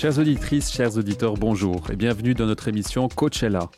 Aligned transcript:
Chères 0.00 0.18
auditrices, 0.18 0.72
chers 0.72 0.96
auditeurs, 0.96 1.34
bonjour 1.34 1.90
et 1.90 1.94
bienvenue 1.94 2.32
dans 2.32 2.46
notre 2.46 2.68
émission 2.68 3.06
Coachella. 3.08 3.68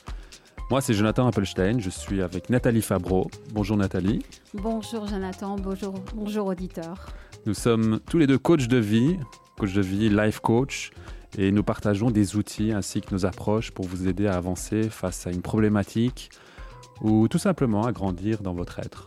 Moi, 0.71 0.81
c'est 0.81 0.95
Jonathan 0.95 1.27
Appelstein, 1.27 1.81
je 1.81 1.91
suis 1.91 2.23
avec 2.23 2.49
Nathalie 2.49 2.81
Fabreau. 2.81 3.29
Bonjour 3.53 3.77
Nathalie. 3.77 4.25
Bonjour 4.55 5.09
Jonathan, 5.09 5.57
bonjour, 5.57 5.95
bonjour 6.15 6.47
auditeurs. 6.47 7.07
Nous 7.45 7.55
sommes 7.55 7.99
tous 8.09 8.19
les 8.19 8.29
deux 8.29 8.39
coachs 8.39 8.69
de 8.69 8.77
vie, 8.77 9.19
coach 9.59 9.73
de 9.73 9.81
vie, 9.81 10.11
life 10.11 10.39
coach, 10.39 10.93
et 11.37 11.51
nous 11.51 11.65
partageons 11.65 12.13
des 12.13 12.37
outils 12.37 12.71
ainsi 12.71 13.01
que 13.01 13.13
nos 13.13 13.27
approches 13.27 13.73
pour 13.73 13.87
vous 13.87 14.07
aider 14.07 14.29
à 14.29 14.37
avancer 14.37 14.91
face 14.91 15.27
à 15.27 15.33
une 15.33 15.43
problématique 15.43 16.31
ou 17.01 17.27
tout 17.27 17.39
simplement 17.39 17.83
à 17.83 17.91
grandir 17.91 18.43
dans 18.43 18.55
votre 18.55 18.79
être. 18.79 19.07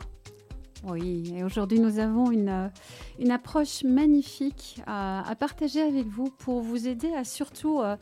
Oui, 0.88 1.34
et 1.36 1.44
aujourd'hui 1.44 1.80
nous 1.80 1.98
avons 1.98 2.30
une, 2.30 2.72
une 3.18 3.32
approche 3.32 3.84
magnifique 3.84 4.82
à, 4.86 5.36
partager 5.40 5.82
avec 5.82 6.06
vous 6.06 6.30
pour 6.30 6.62
vous 6.62 6.88
aider 6.88 7.12
à 7.14 7.24
surtout 7.24 7.82
euh, 7.82 7.96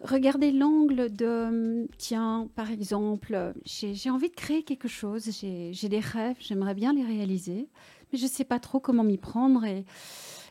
regarder 0.00 0.50
l'angle 0.50 1.14
de, 1.14 1.86
tiens, 1.98 2.48
par 2.54 2.70
exemple, 2.70 3.52
j'ai 3.64 4.10
envie 4.10 4.30
de 4.30 4.34
créer 4.34 4.62
quelque 4.62 4.88
chose, 4.88 5.28
j'ai 5.40 5.88
des 5.88 6.00
rêves, 6.00 6.36
j'aimerais 6.40 6.74
bien 6.74 6.94
les 6.94 7.04
réaliser, 7.04 7.68
mais 8.10 8.18
je 8.18 8.24
ne 8.24 8.30
sais 8.30 8.44
pas 8.44 8.58
trop 8.58 8.80
comment 8.80 9.04
m'y 9.04 9.18
prendre 9.18 9.64
et, 9.64 9.84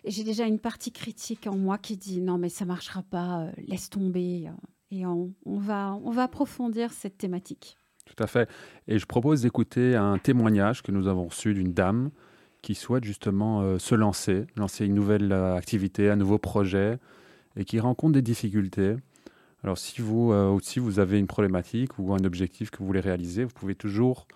j'ai 0.06 0.26
déjà 0.26 0.46
une 0.46 0.60
partie 0.60 0.92
critique 0.92 1.48
en 1.48 1.56
moi 1.56 1.78
qui 1.78 1.96
dit 1.96 2.20
non 2.20 2.38
mais 2.38 2.50
ça 2.50 2.66
marchera 2.66 3.04
pas, 3.04 3.44
euh, 3.44 3.52
laisse 3.70 3.90
tomber. 3.90 4.50
Euh, 4.50 4.52
et 4.92 5.06
on, 5.06 5.34
va, 5.46 5.98
on 6.04 6.12
va 6.12 6.24
approfondir 6.24 6.92
cette 6.92 7.18
thématique. 7.18 7.78
Tout 8.06 8.22
à 8.24 8.28
fait. 8.28 8.50
Et 8.88 9.00
je 9.00 9.06
propose 9.06 9.42
d'écouter 9.42 9.96
un 9.96 10.18
témoignage 10.18 10.84
que 10.84 10.92
nous 10.92 11.08
avons 11.08 11.26
reçu 11.26 11.54
d'une 11.54 11.74
dame 11.74 12.12
qui 12.64 12.76
souhaite 12.76 13.04
justement 13.04 13.62
euh, 13.62 13.78
se 13.78 13.94
lancer, 13.94 14.48
lancer 14.56 14.86
une 14.86 14.96
nouvelle 14.96 15.32
euh, 15.32 15.56
activité, 15.56 16.10
un 16.10 16.16
nouveau 16.16 16.40
projet, 16.40 16.98
et 17.56 17.66
qui 17.66 17.80
rencontre 17.80 18.14
des 18.14 18.22
difficultés. 18.24 18.96
Alors 19.64 19.78
si 19.78 20.02
vous 20.02 20.32
euh, 20.32 20.58
vous 20.78 21.00
avez 21.00 21.20
une 21.20 21.28
problématique 21.28 22.00
ou 22.00 22.14
un 22.14 22.24
objectif 22.24 22.72
que 22.72 22.80
vous 22.80 22.86
voulez 22.86 23.02
réaliser, 23.02 23.44
vous 23.44 23.54
pouvez 23.54 23.76
toujours 23.76 24.28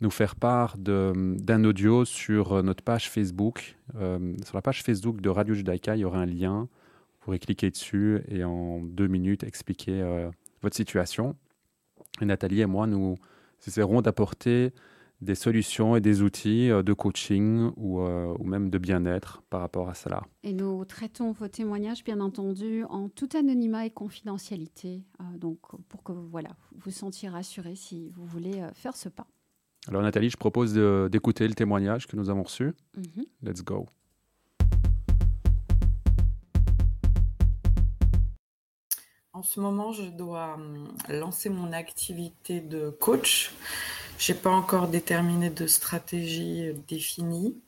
nous 0.00 0.10
faire 0.10 0.34
part 0.34 0.76
d'un 0.76 1.64
audio 1.64 2.04
sur 2.04 2.62
notre 2.62 2.82
page 2.82 3.08
Facebook. 3.08 3.76
sur 3.94 4.54
la 4.54 4.60
page 4.60 4.82
Facebook 4.82 5.20
de 5.20 5.30
Radio 5.30 5.54
Judaïka, 5.54 5.96
il 5.96 6.00
y 6.00 6.04
aura 6.04 6.18
un 6.18 6.26
lien. 6.26 6.62
Vous 6.62 7.24
pourrez 7.24 7.38
cliquer 7.38 7.70
dessus 7.70 8.20
et 8.28 8.44
en 8.44 8.80
deux 8.82 9.06
minutes 9.06 9.44
expliquer 9.44 10.28
votre 10.60 10.76
situation. 10.76 11.36
Et 12.20 12.24
Nathalie 12.24 12.60
et 12.60 12.66
moi, 12.66 12.86
nous 12.86 13.16
essaierons 13.66 14.02
d'apporter 14.02 14.72
des 15.20 15.34
solutions 15.34 15.96
et 15.96 16.00
des 16.00 16.22
outils 16.22 16.70
euh, 16.70 16.82
de 16.82 16.92
coaching 16.92 17.70
ou, 17.76 18.00
euh, 18.00 18.34
ou 18.38 18.44
même 18.44 18.70
de 18.70 18.78
bien-être 18.78 19.42
par 19.48 19.60
rapport 19.60 19.88
à 19.88 19.94
cela. 19.94 20.22
Et 20.42 20.52
nous 20.52 20.84
traitons 20.84 21.32
vos 21.32 21.48
témoignages, 21.48 22.04
bien 22.04 22.20
entendu, 22.20 22.84
en 22.84 23.08
tout 23.08 23.28
anonymat 23.36 23.86
et 23.86 23.90
confidentialité, 23.90 25.02
euh, 25.20 25.38
donc 25.38 25.60
pour 25.88 26.02
que 26.02 26.12
voilà, 26.12 26.50
vous 26.72 26.82
vous 26.84 26.90
sentiez 26.90 27.28
rassuré 27.28 27.74
si 27.74 28.10
vous 28.10 28.26
voulez 28.26 28.62
faire 28.74 28.96
ce 28.96 29.08
pas. 29.08 29.26
Alors 29.88 30.02
Nathalie, 30.02 30.30
je 30.30 30.36
propose 30.36 30.74
d'écouter 31.10 31.46
le 31.46 31.54
témoignage 31.54 32.06
que 32.06 32.16
nous 32.16 32.30
avons 32.30 32.42
reçu. 32.42 32.72
Mhm. 32.96 33.24
Let's 33.42 33.62
go. 33.62 33.86
En 39.34 39.42
ce 39.42 39.58
moment, 39.58 39.90
je 39.90 40.04
dois 40.04 40.54
hum, 40.54 40.94
lancer 41.08 41.48
mon 41.48 41.72
activité 41.72 42.60
de 42.60 42.90
coach. 42.90 43.50
Je 44.16 44.32
n'ai 44.32 44.38
pas 44.38 44.50
encore 44.50 44.86
déterminé 44.86 45.50
de 45.50 45.66
stratégie 45.66 46.72
définie. 46.86 47.60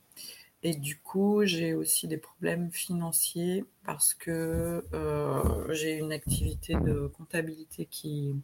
Et 0.62 0.74
du 0.76 0.96
coup, 0.96 1.44
j'ai 1.44 1.74
aussi 1.74 2.06
des 2.06 2.18
problèmes 2.18 2.70
financiers 2.70 3.64
parce 3.84 4.14
que 4.14 4.84
euh, 4.94 5.72
j'ai 5.72 5.98
une 5.98 6.12
activité 6.12 6.74
de 6.74 7.08
comptabilité 7.08 7.86
qui 7.86 8.36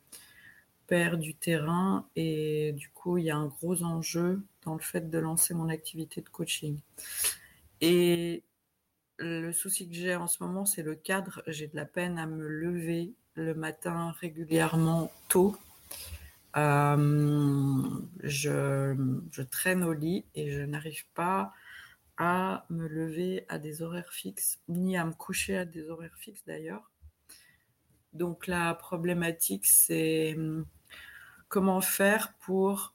perd 0.88 1.20
du 1.20 1.34
terrain 1.36 2.04
et 2.16 2.72
du 2.72 2.88
coup, 2.88 3.18
il 3.18 3.26
y 3.26 3.30
a 3.30 3.36
un 3.36 3.46
gros 3.46 3.84
enjeu 3.84 4.42
dans 4.64 4.74
le 4.74 4.80
fait 4.80 5.08
de 5.10 5.18
lancer 5.18 5.54
mon 5.54 5.68
activité 5.68 6.22
de 6.22 6.28
coaching. 6.28 6.76
Et 7.80 8.42
le 9.22 9.52
souci 9.52 9.88
que 9.88 9.94
j'ai 9.94 10.16
en 10.16 10.26
ce 10.26 10.42
moment, 10.42 10.64
c'est 10.64 10.82
le 10.82 10.94
cadre. 10.94 11.42
J'ai 11.46 11.68
de 11.68 11.76
la 11.76 11.84
peine 11.84 12.18
à 12.18 12.26
me 12.26 12.46
lever 12.46 13.14
le 13.34 13.54
matin 13.54 14.12
régulièrement 14.20 15.10
tôt. 15.28 15.56
Euh, 16.56 17.82
je, 18.22 19.42
traîne 19.50 19.84
au 19.84 19.92
lit 19.92 20.26
et 20.34 20.50
je 20.50 20.62
n'arrive 20.62 21.06
pas 21.14 21.52
à 22.18 22.66
me 22.68 22.86
lever 22.86 23.46
à 23.48 23.58
des 23.58 23.82
horaires 23.82 24.12
fixes, 24.12 24.60
ni 24.68 24.96
à 24.98 25.04
me 25.04 25.12
coucher 25.12 25.56
à 25.56 25.64
des 25.64 25.88
horaires 25.88 26.16
fixes 26.18 26.44
d'ailleurs. 26.46 26.90
Donc 28.12 28.46
la 28.46 28.74
problématique, 28.74 29.66
c'est 29.66 30.34
hum, 30.36 30.66
comment 31.48 31.80
faire 31.80 32.34
pour 32.40 32.94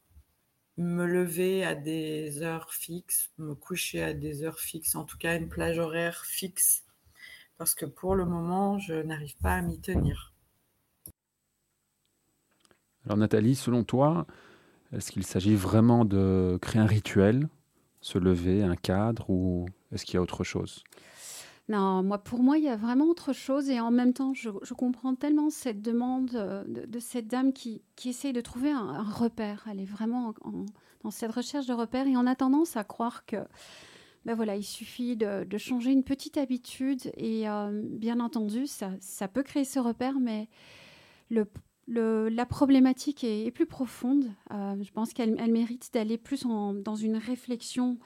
me 0.78 1.06
lever 1.06 1.66
à 1.66 1.76
des 1.76 2.42
heures 2.44 2.74
fixes, 2.74 3.32
me 3.38 3.56
coucher 3.56 4.04
à 4.04 4.14
des 4.14 4.44
heures 4.44 4.60
fixes, 4.60 4.96
en 4.96 5.04
tout 5.04 5.18
cas 5.18 5.36
une 5.36 5.50
plage 5.50 5.80
horaire 5.80 6.24
fixe, 6.26 6.84
parce 7.58 7.74
que 7.74 7.86
pour 7.86 8.16
le 8.16 8.26
moment, 8.26 8.78
je 8.78 8.94
n'arrive 8.94 9.36
pas 9.38 9.56
à 9.56 9.62
m'y 9.62 9.80
tenir. 9.80 10.34
Alors 13.06 13.18
Nathalie, 13.18 13.56
selon 13.56 13.84
toi, 13.84 14.28
est-ce 14.92 15.12
qu'il 15.12 15.26
s'agit 15.26 15.56
vraiment 15.56 16.06
de 16.06 16.60
créer 16.62 16.82
un 16.82 16.86
rituel, 16.86 17.48
se 18.02 18.18
lever, 18.18 18.64
un 18.64 18.76
cadre, 18.76 19.30
ou 19.30 19.66
est-ce 19.92 20.06
qu'il 20.06 20.16
y 20.16 20.18
a 20.18 20.22
autre 20.22 20.44
chose? 20.44 20.84
Non, 21.70 22.02
moi, 22.02 22.18
pour 22.18 22.42
moi, 22.44 22.58
il 22.58 22.64
y 22.64 22.70
a 22.70 22.78
vraiment 22.78 23.06
autre 23.06 23.34
chose. 23.34 23.70
Et 23.70 23.80
en 23.80 23.92
même 23.92 24.14
temps, 24.14 24.34
je, 24.34 24.50
comprends 24.74 25.16
tellement 25.16 25.50
cette 25.50 25.82
demande 25.82 26.32
euh, 26.36 26.64
de, 26.66 27.00
cette 27.00 27.28
dame 27.28 27.52
qui, 27.52 27.82
qui, 27.96 28.10
essaye 28.10 28.32
de 28.32 28.42
trouver 28.42 28.72
un, 28.72 29.04
repère. 29.04 29.66
Elle 29.70 29.82
est 29.82 29.86
vraiment 29.86 30.34
dans 31.04 31.12
cette 31.12 31.32
recherche 31.32 31.66
de 31.66 31.74
repère. 31.74 32.08
Et 32.08 32.16
on 32.16 32.26
a 32.26 32.36
tendance 32.36 32.78
à 32.78 32.86
croire 32.86 33.26
que, 33.26 33.38
ben 34.24 34.34
voilà, 34.34 34.56
il 34.56 34.64
suffit 34.64 35.18
de, 35.18 35.46
changer 35.58 35.92
une 35.92 36.04
petite 36.04 36.38
habitude. 36.38 37.12
Et 37.18 37.50
euh, 37.50 37.82
bien 37.84 38.22
entendu, 38.22 38.66
ça, 38.66 39.28
peut 39.28 39.44
créer 39.44 39.66
ce 39.66 39.80
repère, 39.80 40.20
mais 40.22 40.48
la 41.30 42.46
problématique 42.46 43.26
est, 43.26 43.52
plus 43.52 43.66
profonde. 43.66 44.24
Euh, 44.54 44.82
je 44.82 44.92
pense 44.94 45.12
qu'elle 45.12 45.36
mérite 45.52 45.90
d'aller 45.94 46.18
plus 46.18 46.46
dans 46.46 46.96
une 46.96 47.18
réflexion 47.18 47.98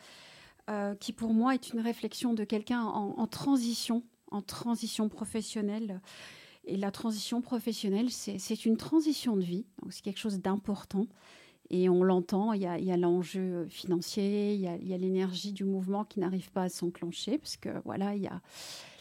euh, 0.70 0.96
qui 0.96 1.14
pour 1.14 1.34
moi 1.34 1.54
est 1.54 1.74
une 1.74 1.80
réflexion 1.80 2.34
de 2.34 2.44
quelqu'un 2.44 2.82
en, 2.84 3.28
transition, 3.28 4.04
en 4.32 4.42
transition 4.42 5.10
professionnelle. 5.10 6.02
Et 6.64 6.78
la 6.78 6.92
transition 6.92 7.42
professionnelle, 7.42 8.12
c'est 8.12 8.66
une 8.66 8.78
transition 8.78 9.36
de 9.36 9.44
vie, 9.44 9.66
donc 9.82 9.94
c'est 9.94 10.04
quelque 10.04 10.20
chose 10.20 10.40
d'important. 10.40 11.08
Et 11.72 11.90
on 11.90 12.04
l'entend, 12.04 12.54
il 12.54 12.62
y 12.62 12.68
a, 12.68 12.98
l'enjeu 12.98 13.66
financier, 13.70 14.54
il 14.54 14.62
y 14.62 14.94
a, 14.94 14.98
l'énergie 14.98 15.54
du 15.54 15.64
mouvement 15.64 16.04
qui 16.04 16.20
n'arrive 16.20 16.52
pas 16.52 16.64
à 16.64 16.70
s'enclencher, 16.70 17.38
parce 17.38 17.58
que 17.58 17.70
voilà, 17.86 18.16
il 18.16 18.22
y 18.22 18.28
a 18.28 18.42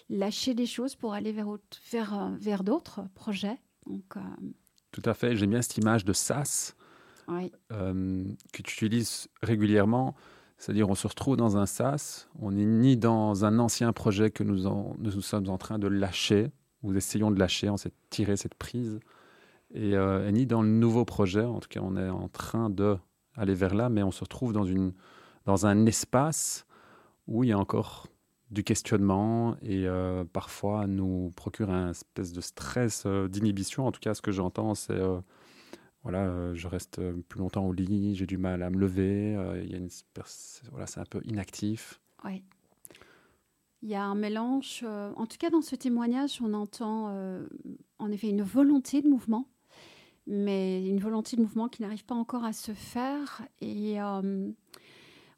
lâcher 0.09 0.55
des 0.55 0.67
choses 0.67 0.95
pour 0.95 1.13
aller 1.15 1.33
vers, 1.33 1.49
vers, 1.91 2.31
vers 2.39 2.65
d'autres 2.65 3.03
projets. 3.15 3.59
Donc, 3.87 4.17
euh, 4.17 4.21
Tout 4.93 5.03
à 5.05 5.15
fait, 5.15 5.37
j'aime 5.37 5.51
bien 5.51 5.63
cette 5.63 5.79
image 5.79 6.05
de 6.05 6.13
SAS 6.13 6.77
euh, 7.73 8.25
que 8.53 8.63
tu 8.63 8.87
utilises 8.87 9.29
régulièrement. 9.43 10.15
C'est-à-dire, 10.61 10.91
on 10.91 10.95
se 10.95 11.09
retrouve 11.09 11.39
dans 11.39 11.57
un 11.57 11.65
sas, 11.65 12.29
on 12.39 12.51
n'est 12.51 12.67
ni 12.67 12.99
dans 12.99 13.47
un 13.47 13.59
ancien 13.59 13.95
projet 13.95 14.31
que 14.31 14.45
nous, 14.45 14.69
nous 14.99 15.21
sommes 15.23 15.49
en 15.49 15.57
train 15.57 15.79
de 15.79 15.89
lâcher, 15.89 16.51
ou 16.83 16.93
essayons 16.93 17.31
de 17.31 17.39
lâcher, 17.39 17.71
on 17.71 17.79
s'est 17.79 17.95
tiré 18.11 18.37
cette 18.37 18.55
prise, 18.55 19.01
euh, 19.75 20.29
et, 20.29 20.33
ni 20.33 20.45
dans 20.45 20.61
le 20.61 20.69
nouveau 20.69 21.07
projet, 21.07 21.43
en 21.43 21.61
tout 21.61 21.69
cas, 21.71 21.81
on 21.83 21.97
est 21.97 22.11
en 22.11 22.29
train 22.29 22.69
de 22.69 22.99
aller 23.37 23.55
vers 23.55 23.75
là, 23.75 23.89
mais 23.89 24.03
on 24.03 24.11
se 24.11 24.21
retrouve 24.21 24.53
dans 24.53 25.67
un 25.67 25.87
espace 25.87 26.67
où 27.27 27.43
il 27.43 27.49
y 27.49 27.53
a 27.53 27.59
encore 27.59 28.09
du 28.51 28.63
questionnement 28.63 29.57
et 29.63 29.87
euh, 29.87 30.25
parfois 30.31 30.87
nous 30.87 31.31
procure 31.37 31.71
un 31.71 31.93
espèce 31.93 32.35
de 32.35 32.43
stress 32.43 33.05
euh, 33.07 33.29
d'inhibition. 33.29 33.87
En 33.87 33.93
tout 33.93 34.01
cas, 34.01 34.13
ce 34.13 34.21
que 34.21 34.31
j'entends, 34.31 34.75
c'est 34.75 35.01
voilà, 36.03 36.25
euh, 36.25 36.55
je 36.55 36.67
reste 36.67 36.99
euh, 36.99 37.13
plus 37.29 37.41
longtemps 37.41 37.67
au 37.67 37.73
lit, 37.73 38.15
j'ai 38.15 38.27
du 38.27 38.39
mal 38.39 38.63
à 38.63 38.71
me 38.71 38.79
lever, 38.79 39.35
euh, 39.37 39.89
voilà, 40.71 40.87
c'est 40.87 41.01
un 41.01 41.05
peu 41.05 41.21
inactif. 41.25 42.01
Oui. 42.25 42.43
Il 43.83 43.89
y 43.89 43.95
a 43.95 44.05
un 44.05 44.15
mélange, 44.15 44.85
en 44.85 45.25
tout 45.25 45.39
cas 45.39 45.49
dans 45.49 45.63
ce 45.63 45.75
témoignage, 45.75 46.39
on 46.43 46.53
entend 46.53 47.17
en 47.99 48.11
effet 48.11 48.29
une 48.29 48.43
volonté 48.43 49.01
de 49.01 49.09
mouvement, 49.09 49.49
mais 50.27 50.87
une 50.87 51.01
volonté 51.01 51.35
de 51.37 51.41
mouvement 51.41 51.67
qui 51.69 51.81
n'arrive 51.81 52.05
pas 52.05 52.15
encore 52.15 52.45
à 52.45 52.53
se 52.53 52.73
faire. 52.73 53.41
Et 53.63 53.97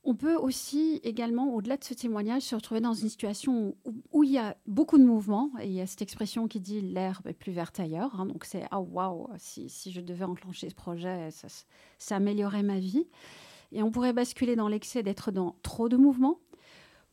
on 0.05 0.15
peut 0.17 0.35
aussi 0.35 1.01
également, 1.05 1.55
au-delà 1.55 1.77
de 1.77 1.85
ce 1.85 1.95
témoignage, 1.95 2.43
se 2.43 2.55
retrouver 2.57 2.81
dans 2.81 2.95
une 2.95 3.09
situation 3.09 3.77
où, 4.11 4.25
il 4.25 4.33
y 4.33 4.39
a 4.39 4.57
beaucoup 4.67 4.99
de 4.99 5.05
mouvements. 5.05 5.51
Et 5.61 5.67
il 5.67 5.73
y 5.73 5.81
a 5.81 5.87
cette 5.87 6.03
expression 6.03 6.49
qui 6.49 6.61
dit 6.61 6.81
l'herbe 6.81 7.29
est 7.29 7.33
plus 7.35 7.53
verte 7.53 7.79
ailleurs. 7.79 8.21
Hein. 8.21 8.27
donc 8.27 8.45
c'est 8.45 8.65
ah 8.71 8.81
waouh, 8.81 9.29
si, 9.37 9.69
si, 9.69 9.93
je 9.93 10.01
devais 10.01 10.25
enclencher 10.25 10.69
ce 10.69 10.75
projet, 10.75 11.31
ça, 11.31 11.49
ça 11.99 12.17
améliorerait 12.17 12.65
ma 12.65 12.81
vie. 12.81 13.07
Et 13.71 13.83
on 13.83 13.91
pourrait 13.91 14.13
basculer 14.13 14.57
dans 14.57 14.69
l'excès 14.69 15.03
d'être 15.03 15.31
dans 15.31 15.57
trop 15.63 15.89
de 15.89 15.97
mouvements 15.97 16.39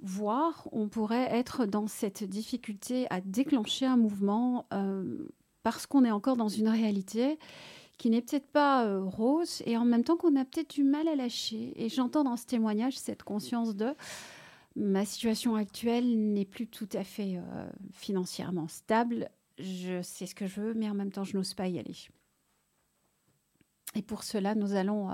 voire 0.01 0.67
on 0.71 0.87
pourrait 0.87 1.27
être 1.29 1.65
dans 1.65 1.87
cette 1.87 2.23
difficulté 2.23 3.05
à 3.09 3.21
déclencher 3.21 3.85
un 3.85 3.97
mouvement 3.97 4.65
euh, 4.73 5.27
parce 5.63 5.85
qu'on 5.85 6.05
est 6.05 6.11
encore 6.11 6.37
dans 6.37 6.47
une 6.47 6.69
réalité 6.69 7.37
qui 7.99 8.09
n'est 8.09 8.21
peut-être 8.21 8.49
pas 8.49 8.85
euh, 8.85 9.03
rose 9.03 9.61
et 9.65 9.77
en 9.77 9.83
même 9.83 10.03
temps 10.03 10.15
qu'on 10.15 10.35
a 10.37 10.45
peut-être 10.45 10.73
du 10.73 10.83
mal 10.83 11.07
à 11.07 11.15
lâcher. 11.15 11.73
Et 11.75 11.89
j'entends 11.89 12.23
dans 12.23 12.37
ce 12.37 12.45
témoignage 12.45 12.97
cette 12.97 13.23
conscience 13.23 13.75
de 13.75 13.93
ma 14.75 15.03
situation 15.03 15.55
actuelle 15.55 16.33
n'est 16.33 16.45
plus 16.45 16.65
tout 16.65 16.87
à 16.93 17.03
fait 17.03 17.35
euh, 17.35 17.69
financièrement 17.91 18.69
stable. 18.69 19.29
Je 19.59 20.01
sais 20.01 20.25
ce 20.25 20.33
que 20.33 20.47
je 20.47 20.61
veux, 20.61 20.73
mais 20.73 20.89
en 20.89 20.93
même 20.93 21.11
temps, 21.11 21.25
je 21.25 21.35
n'ose 21.35 21.53
pas 21.53 21.67
y 21.67 21.77
aller. 21.77 21.97
Et 23.95 24.01
pour 24.01 24.23
cela, 24.23 24.55
nous 24.55 24.75
allons 24.75 25.09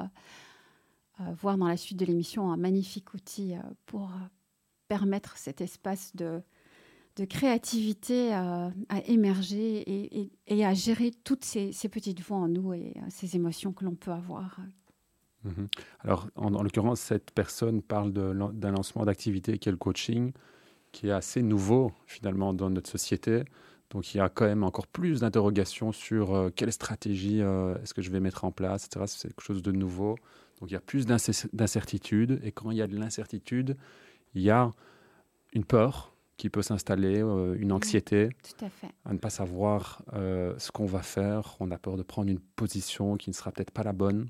voir 1.18 1.58
dans 1.58 1.68
la 1.68 1.78
suite 1.78 1.98
de 1.98 2.06
l'émission 2.06 2.52
un 2.52 2.58
magnifique 2.58 3.14
outil 3.14 3.54
pour 3.86 4.12
permettre 4.90 5.38
cet 5.38 5.62
espace 5.62 6.16
de, 6.16 6.44
de 7.16 7.26
créativité 7.26 8.34
à, 8.34 8.72
émerger 9.08 10.30
et, 10.48 10.66
à 10.66 10.74
gérer 10.74 11.12
toutes 11.24 11.46
ces, 11.46 11.72
petites 11.90 12.22
voix 12.22 12.38
en 12.38 12.48
nous 12.48 12.74
et 12.74 12.94
euh, 12.98 13.02
ces 13.10 13.36
émotions 13.36 13.72
que 13.72 13.86
l'on 13.86 13.96
peut 13.96 14.12
avoir. 14.12 14.60
Mhm. 15.44 15.68
Alors, 16.00 16.28
en, 16.36 16.62
l'occurrence, 16.62 17.00
cette 17.00 17.32
personne 17.32 17.82
parle 17.82 18.12
d'un 18.12 18.72
lancement 18.72 19.06
d'activité 19.06 19.58
qui 19.60 19.70
est 19.70 19.72
le 19.72 19.78
coaching, 19.78 20.34
qui 20.92 21.08
est 21.08 21.12
assez 21.12 21.42
nouveau 21.42 21.92
finalement 22.06 22.54
dans 22.54 22.70
notre 22.70 22.90
société. 22.90 23.44
Donc, 23.92 24.14
il 24.14 24.18
y 24.18 24.20
a 24.20 24.28
quand 24.28 24.46
même 24.46 24.64
encore 24.64 24.88
plus 24.88 25.22
d'interrogations 25.22 25.92
sur 25.92 26.34
euh, 26.34 26.50
quelle 26.54 26.74
stratégie 26.74 27.42
euh, 27.42 27.78
est-ce 27.82 27.94
que 27.94 28.02
je 28.02 28.10
vais 28.12 28.20
mettre 28.20 28.44
en 28.44 28.52
place, 28.52 28.88
etc. 28.88 29.06
C'est 29.08 29.28
quelque 29.30 29.44
chose 29.44 29.62
de 29.62 29.72
nouveau. 29.72 30.16
Donc, 30.60 30.70
il 30.70 30.74
y 30.74 30.78
a 30.78 30.82
plus 30.82 31.06
d'incertitude. 31.06 32.42
Et 32.44 32.52
quand 32.52 32.72
il 32.72 32.78
y 32.78 32.82
a 32.82 32.88
de 32.88 32.98
l'incertitude, 32.98 33.78
il 34.34 34.42
y 34.42 34.50
a 34.50 34.72
une 35.54 35.64
peur 35.64 36.15
qui 36.38 36.50
peut 36.50 36.62
s'installer, 36.62 37.22
euh, 37.22 37.56
une 37.60 37.72
anxiété 37.72 38.30
Tout 38.44 38.66
à, 38.66 38.70
fait. 38.70 38.90
à, 39.06 39.14
ne 39.14 39.18
pas 39.18 39.30
savoir 39.30 40.04
euh, 40.14 40.54
ce 40.58 40.72
qu'on 40.72 40.86
va 40.86 41.02
faire. 41.02 41.56
On 41.60 41.72
a 41.72 41.78
peur 41.78 41.98
de 41.98 42.04
prendre 42.04 42.30
une 42.30 42.40
position 42.40 43.16
qui 43.18 43.30
ne 43.30 43.36
sera 43.36 43.52
peut-être 43.52 43.72
pas 43.72 43.84
la 43.84 43.94
bonne. 43.94 44.30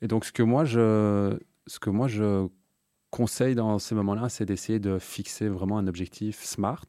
Et 0.00 0.06
donc, 0.06 0.24
ce 0.24 0.32
que 0.32 0.42
moi, 0.42 0.64
je, 0.64 1.38
ce 1.66 1.78
que 1.78 1.90
moi, 1.90 2.08
je 2.08 2.48
conseille 3.10 3.54
dans 3.54 3.78
ces 3.78 3.94
moments-là, 3.94 4.28
c'est 4.28 4.46
d'essayer 4.46 4.78
de 4.78 4.98
fixer 4.98 5.48
vraiment 5.48 5.78
un 5.78 5.86
objectif 5.88 6.42
smart, 6.44 6.86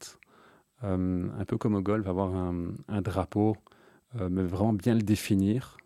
euh, 0.84 1.28
un 1.38 1.44
peu 1.44 1.58
comme 1.58 1.74
au 1.74 1.82
golf, 1.82 2.06
avoir 2.06 2.34
un, 2.34 2.72
un 2.88 3.02
drapeau, 3.02 3.56
mais 4.30 4.42
vraiment 4.42 4.74
bien 4.74 4.94
le 4.94 5.00
définir 5.00 5.78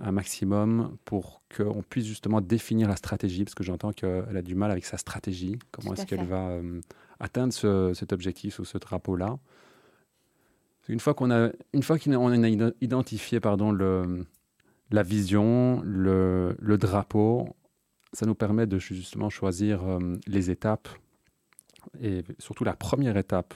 un 0.00 0.12
maximum 0.12 0.96
pour 1.04 1.42
qu'on 1.56 1.82
puisse 1.82 2.06
justement 2.06 2.40
définir 2.40 2.88
la 2.88 2.96
stratégie, 2.96 3.44
parce 3.44 3.54
que 3.54 3.62
j'entends 3.62 3.92
qu'elle 3.92 4.36
a 4.36 4.42
du 4.42 4.54
mal 4.54 4.70
avec 4.70 4.84
sa 4.84 4.98
stratégie. 4.98 5.58
Comment 5.70 5.94
est-ce 5.94 6.06
qu'elle 6.06 6.26
va 6.26 6.48
euh, 6.48 6.80
atteindre 7.20 7.52
cet 7.94 8.12
objectif 8.12 8.58
ou 8.58 8.64
ce 8.64 8.78
drapeau-là? 8.78 9.38
Une 10.88 11.00
fois 11.00 11.14
qu'on 11.14 11.30
a, 11.30 11.50
une 11.72 11.82
fois 11.82 11.98
qu'on 11.98 12.42
a 12.42 12.72
identifié 12.80 13.40
pardon, 13.40 13.72
le, 13.72 14.26
la 14.90 15.02
vision, 15.02 15.80
le, 15.84 16.56
le, 16.58 16.76
drapeau, 16.76 17.48
ça 18.12 18.26
nous 18.26 18.34
permet 18.34 18.66
de 18.66 18.78
justement 18.78 19.30
choisir 19.30 19.82
euh, 19.84 20.16
les 20.26 20.50
étapes 20.50 20.88
et 22.00 22.22
surtout 22.38 22.64
la 22.64 22.74
première 22.74 23.16
étape 23.16 23.54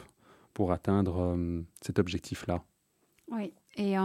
pour 0.54 0.72
atteindre 0.72 1.36
euh, 1.36 1.60
cet 1.82 1.98
objectif-là. 1.98 2.62
Oui, 3.30 3.52
et 3.76 3.98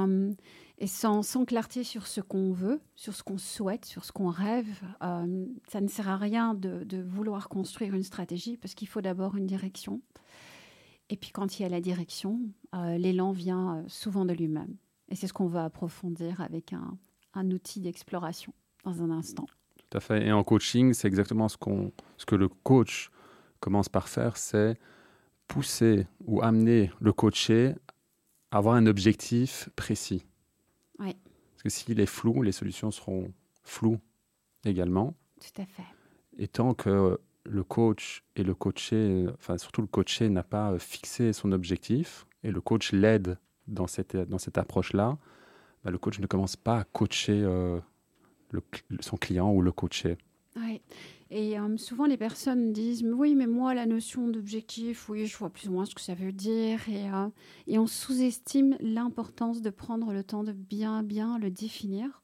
et 0.79 0.87
sans, 0.87 1.45
clarté 1.45 1.83
sur 1.83 2.07
ce 2.07 2.19
qu'on 2.19 2.51
veut, 2.51 2.81
sur 2.95 3.13
ce 3.13 3.23
qu'on 3.23 3.37
souhaite, 3.37 3.85
sur 3.85 4.05
ce 4.05 4.11
qu'on 4.11 4.29
rêve, 4.29 4.67
euh, 5.03 5.45
ça 5.67 5.81
ne 5.81 5.87
sert 5.87 6.09
à 6.09 6.17
rien 6.17 6.53
de, 6.55 7.01
vouloir 7.01 7.47
construire 7.47 7.93
une 7.93 8.03
stratégie 8.03 8.57
parce 8.57 8.73
qu'il 8.73 8.87
faut 8.87 9.01
d'abord 9.01 9.35
une 9.35 9.45
direction. 9.45 10.01
Et 11.09 11.17
puis 11.17 11.31
quand 11.31 11.59
il 11.59 11.63
y 11.63 11.65
a 11.65 11.69
la 11.69 11.81
direction, 11.81 12.39
euh, 12.73 12.97
l'élan 12.97 13.31
vient 13.31 13.77
euh, 13.77 13.83
souvent 13.87 14.25
de 14.25 14.33
lui-même. 14.33 14.75
Et 15.09 15.15
c'est 15.15 15.27
ce 15.27 15.33
qu'on 15.33 15.47
va 15.47 15.65
approfondir 15.65 16.41
avec 16.41 16.73
un, 16.73 16.97
un 17.33 17.51
outil 17.51 17.79
d'exploration 17.79 18.53
dans 18.83 19.03
un 19.03 19.11
instant. 19.11 19.45
Tout 19.77 19.97
à 19.97 19.99
fait. 19.99 20.25
Et 20.25 20.31
en 20.31 20.43
coaching, 20.43 20.93
c'est 20.93 21.07
exactement 21.07 21.49
ce, 21.49 21.57
qu'on, 21.57 21.91
ce 22.17 22.25
que 22.25 22.35
le 22.35 22.47
coach 22.47 23.11
commence 23.59 23.89
par 23.89 24.07
faire, 24.07 24.37
c'est 24.37 24.77
pousser 25.47 26.07
ou 26.25 26.41
amener 26.41 26.91
le 26.99 27.13
coaché 27.13 27.75
à 28.51 28.57
avoir 28.57 28.75
un 28.75 28.87
objectif 28.87 29.69
précis. 29.75 30.25
Parce 31.63 31.75
que 31.75 31.81
s'il 31.81 31.99
est 32.01 32.05
flou, 32.05 32.41
les 32.41 32.51
solutions 32.51 32.91
seront 32.91 33.31
floues 33.63 33.99
également. 34.65 35.15
Tout 35.39 35.61
à 35.61 35.65
fait. 35.65 35.83
Et 36.37 36.47
tant 36.47 36.73
que 36.73 37.19
le 37.45 37.63
coach 37.63 38.23
et 38.35 38.43
le 38.43 38.53
coaché, 38.53 39.25
enfin 39.35 39.57
surtout 39.57 39.81
le 39.81 39.87
coaché 39.87 40.29
n'a 40.29 40.43
pas 40.43 40.77
fixé 40.79 41.31
son 41.31 41.51
objectif 41.51 42.25
et 42.43 42.51
le 42.51 42.59
coach 42.59 42.91
l'aide 42.91 43.37
dans 43.67 43.87
cette, 43.87 44.17
dans 44.17 44.39
cette 44.39 44.57
approche-là, 44.57 45.17
bah, 45.83 45.91
le 45.91 45.97
coach 45.97 46.19
ne 46.19 46.27
commence 46.27 46.55
pas 46.55 46.79
à 46.79 46.83
coacher 46.83 47.41
euh, 47.43 47.79
son 48.99 49.17
client 49.17 49.51
ou 49.51 49.61
le 49.61 49.71
coaché. 49.71 50.17
Oui. 50.57 50.81
Et 51.35 51.57
euh, 51.57 51.77
souvent, 51.77 52.05
les 52.05 52.15
personnes 52.15 52.71
disent 52.73 53.03
Oui, 53.03 53.33
mais 53.33 53.47
moi, 53.47 53.73
la 53.73 53.87
notion 53.87 54.27
d'objectif, 54.27 55.09
oui, 55.09 55.25
je 55.25 55.35
vois 55.35 55.49
plus 55.49 55.67
ou 55.67 55.71
moins 55.71 55.85
ce 55.85 55.95
que 55.95 56.01
ça 56.01 56.13
veut 56.13 56.31
dire. 56.31 56.87
Et, 56.87 57.09
euh, 57.09 57.27
et 57.65 57.79
on 57.79 57.87
sous-estime 57.87 58.77
l'importance 58.79 59.63
de 59.63 59.71
prendre 59.71 60.13
le 60.13 60.23
temps 60.23 60.43
de 60.43 60.51
bien, 60.51 61.01
bien 61.01 61.39
le 61.39 61.49
définir, 61.49 62.21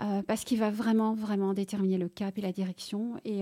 euh, 0.00 0.22
parce 0.22 0.44
qu'il 0.44 0.60
va 0.60 0.70
vraiment, 0.70 1.14
vraiment 1.14 1.52
déterminer 1.52 1.98
le 1.98 2.08
cap 2.08 2.38
et 2.38 2.40
la 2.40 2.52
direction. 2.52 3.16
Et 3.24 3.40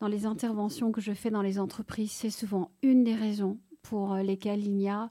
dans 0.00 0.08
les 0.08 0.24
interventions 0.24 0.92
que 0.92 1.02
je 1.02 1.12
fais 1.12 1.30
dans 1.30 1.42
les 1.42 1.58
entreprises, 1.58 2.12
c'est 2.12 2.30
souvent 2.30 2.70
une 2.82 3.04
des 3.04 3.14
raisons 3.14 3.58
pour 3.82 4.14
lesquelles 4.14 4.66
il 4.66 4.80
y 4.80 4.88
a, 4.88 5.10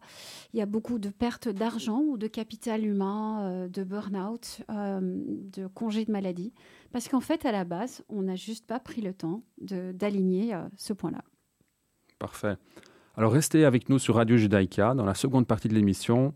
il 0.54 0.58
y 0.60 0.62
a 0.62 0.66
beaucoup 0.66 0.98
de 0.98 1.10
pertes 1.10 1.48
d'argent 1.48 2.02
ou 2.02 2.18
de 2.18 2.28
capital 2.28 2.84
humain, 2.84 3.68
de 3.72 3.84
burn-out, 3.84 4.64
de 4.68 5.68
congés 5.68 6.06
de 6.06 6.12
maladie 6.12 6.54
parce 6.96 7.10
qu'en 7.10 7.20
fait, 7.20 7.46
à 7.46 7.52
la 7.52 7.66
base, 7.66 8.06
on 8.08 8.22
n'a 8.22 8.38
juste 8.38 8.66
pas 8.66 8.80
pris 8.80 9.02
le 9.02 9.14
temps 9.14 9.44
d'aligner 9.58 10.54
euh, 10.54 10.62
ce 10.78 10.94
point-là. 10.94 11.26
Parfait. 12.20 12.56
Alors 13.18 13.34
restez 13.34 13.66
avec 13.66 13.90
nous 13.90 14.00
sur 14.00 14.16
Radio 14.16 14.38
Judaïka. 14.38 14.94
Dans 14.94 15.04
la 15.04 15.14
seconde 15.14 15.46
partie 15.46 15.68
de 15.68 15.74
l'émission, 15.74 16.34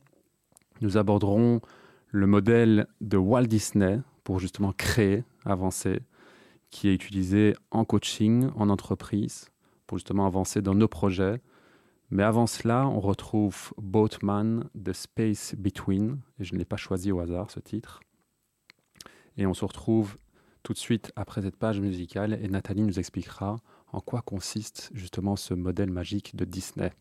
nous 0.81 0.97
aborderons 0.97 1.61
le 2.09 2.27
modèle 2.27 2.88
de 3.00 3.15
Walt 3.15 3.45
Disney 3.45 4.01
pour 4.25 4.39
justement 4.39 4.73
créer, 4.73 5.23
avancer, 5.45 6.01
qui 6.71 6.89
est 6.89 6.94
utilisé 6.94 7.56
en 7.71 7.85
coaching, 7.85 8.49
en 8.56 8.68
entreprise, 8.68 9.47
pour 9.87 9.97
justement 9.97 10.25
avancer 10.25 10.61
dans 10.61 10.75
nos 10.75 10.89
projets. 10.89 11.39
Mais 12.09 12.23
avant 12.23 12.47
cela, 12.47 12.85
on 12.85 12.99
retrouve 12.99 13.71
Boatman, 13.78 14.69
The 14.75 14.92
Space 14.92 15.56
Between, 15.57 16.19
et 16.37 16.44
je 16.44 16.54
ne 16.54 16.59
l'ai 16.59 16.66
pas 16.66 16.75
choisi 16.75 17.13
au 17.13 17.21
hasard 17.21 17.49
ce 17.49 17.61
titre. 17.61 18.01
Et 19.37 19.45
on 19.45 19.54
se 19.54 19.63
retrouve 19.63 20.18
tout 20.63 20.73
de 20.73 20.78
suite 20.78 21.11
après 21.16 21.42
cette 21.42 21.56
page 21.56 21.80
musicale 21.80 22.39
et 22.42 22.47
Nathalie 22.47 22.83
nous 22.83 22.99
expliquera 22.99 23.57
en 23.92 23.99
quoi 24.01 24.21
consiste 24.21 24.89
justement 24.94 25.35
ce 25.35 25.54
modèle 25.54 25.92
magique 25.92 26.35
de 26.35 26.45
Disney. 26.45 26.92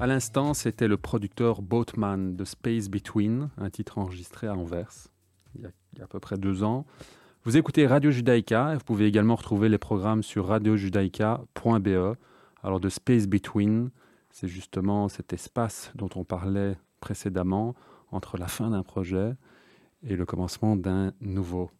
À 0.00 0.06
l'instant, 0.06 0.54
c'était 0.54 0.88
le 0.88 0.96
producteur 0.96 1.60
Boatman 1.60 2.34
de 2.34 2.46
Space 2.46 2.88
Between, 2.88 3.50
un 3.58 3.68
titre 3.68 3.98
enregistré 3.98 4.46
à 4.46 4.54
Anvers, 4.54 5.08
il 5.54 5.60
y 5.60 5.66
a, 6.00 6.04
à 6.04 6.06
peu 6.06 6.18
près 6.18 6.38
deux 6.38 6.62
ans. 6.62 6.86
Vous 7.44 7.58
écoutez 7.58 7.86
Radio 7.86 8.10
Judaïka 8.10 8.72
et 8.72 8.76
vous 8.76 8.84
pouvez 8.84 9.04
également 9.04 9.36
retrouver 9.36 9.68
les 9.68 9.76
programmes 9.76 10.22
sur 10.22 10.46
radiojudaïka.be. 10.46 12.16
Alors 12.62 12.80
de 12.80 12.88
Space 12.88 13.26
Between, 13.26 13.90
c'est 14.30 14.48
justement 14.48 15.10
cet 15.10 15.34
espace 15.34 15.92
dont 15.94 16.08
on 16.14 16.24
parlait 16.24 16.78
précédemment 17.00 17.74
entre 18.10 18.38
la 18.38 18.48
fin 18.48 18.70
d'un 18.70 18.82
projet 18.82 19.34
et 20.02 20.16
le 20.16 20.24
commencement 20.24 20.76
d'un 20.76 21.12
nouveau. 21.20 21.70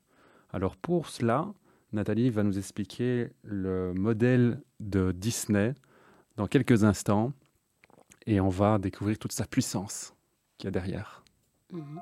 Alors 0.53 0.77
pour 0.77 1.09
cela, 1.09 1.51
Nathalie 1.95 2.29
va 2.29 2.43
nous 2.43 2.59
expliquer 2.59 3.31
le 3.45 3.95
modèle 3.95 4.61
de 4.79 5.11
Disney 5.11 5.73
dans 6.37 6.47
quelques 6.47 6.85
instants 6.85 7.33
et 8.27 8.41
on 8.41 8.49
va 8.49 8.79
découvrir 8.79 9.19
toute 9.19 9.33
sa 9.33 9.47
puissance 9.47 10.15
qu'il 10.59 10.67
y 10.67 10.69
a 10.69 10.71
derrière. 10.71 11.25
Mhm. 11.73 12.01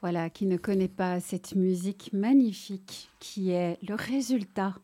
Voilà, 0.00 0.30
qui 0.30 0.46
ne 0.46 0.56
connaît 0.56 0.88
pas 0.88 1.20
cette 1.20 1.54
musique 1.54 2.10
magnifique 2.12 3.10
qui 3.18 3.50
est 3.50 3.78
le 3.86 3.94
résultat 3.94 4.74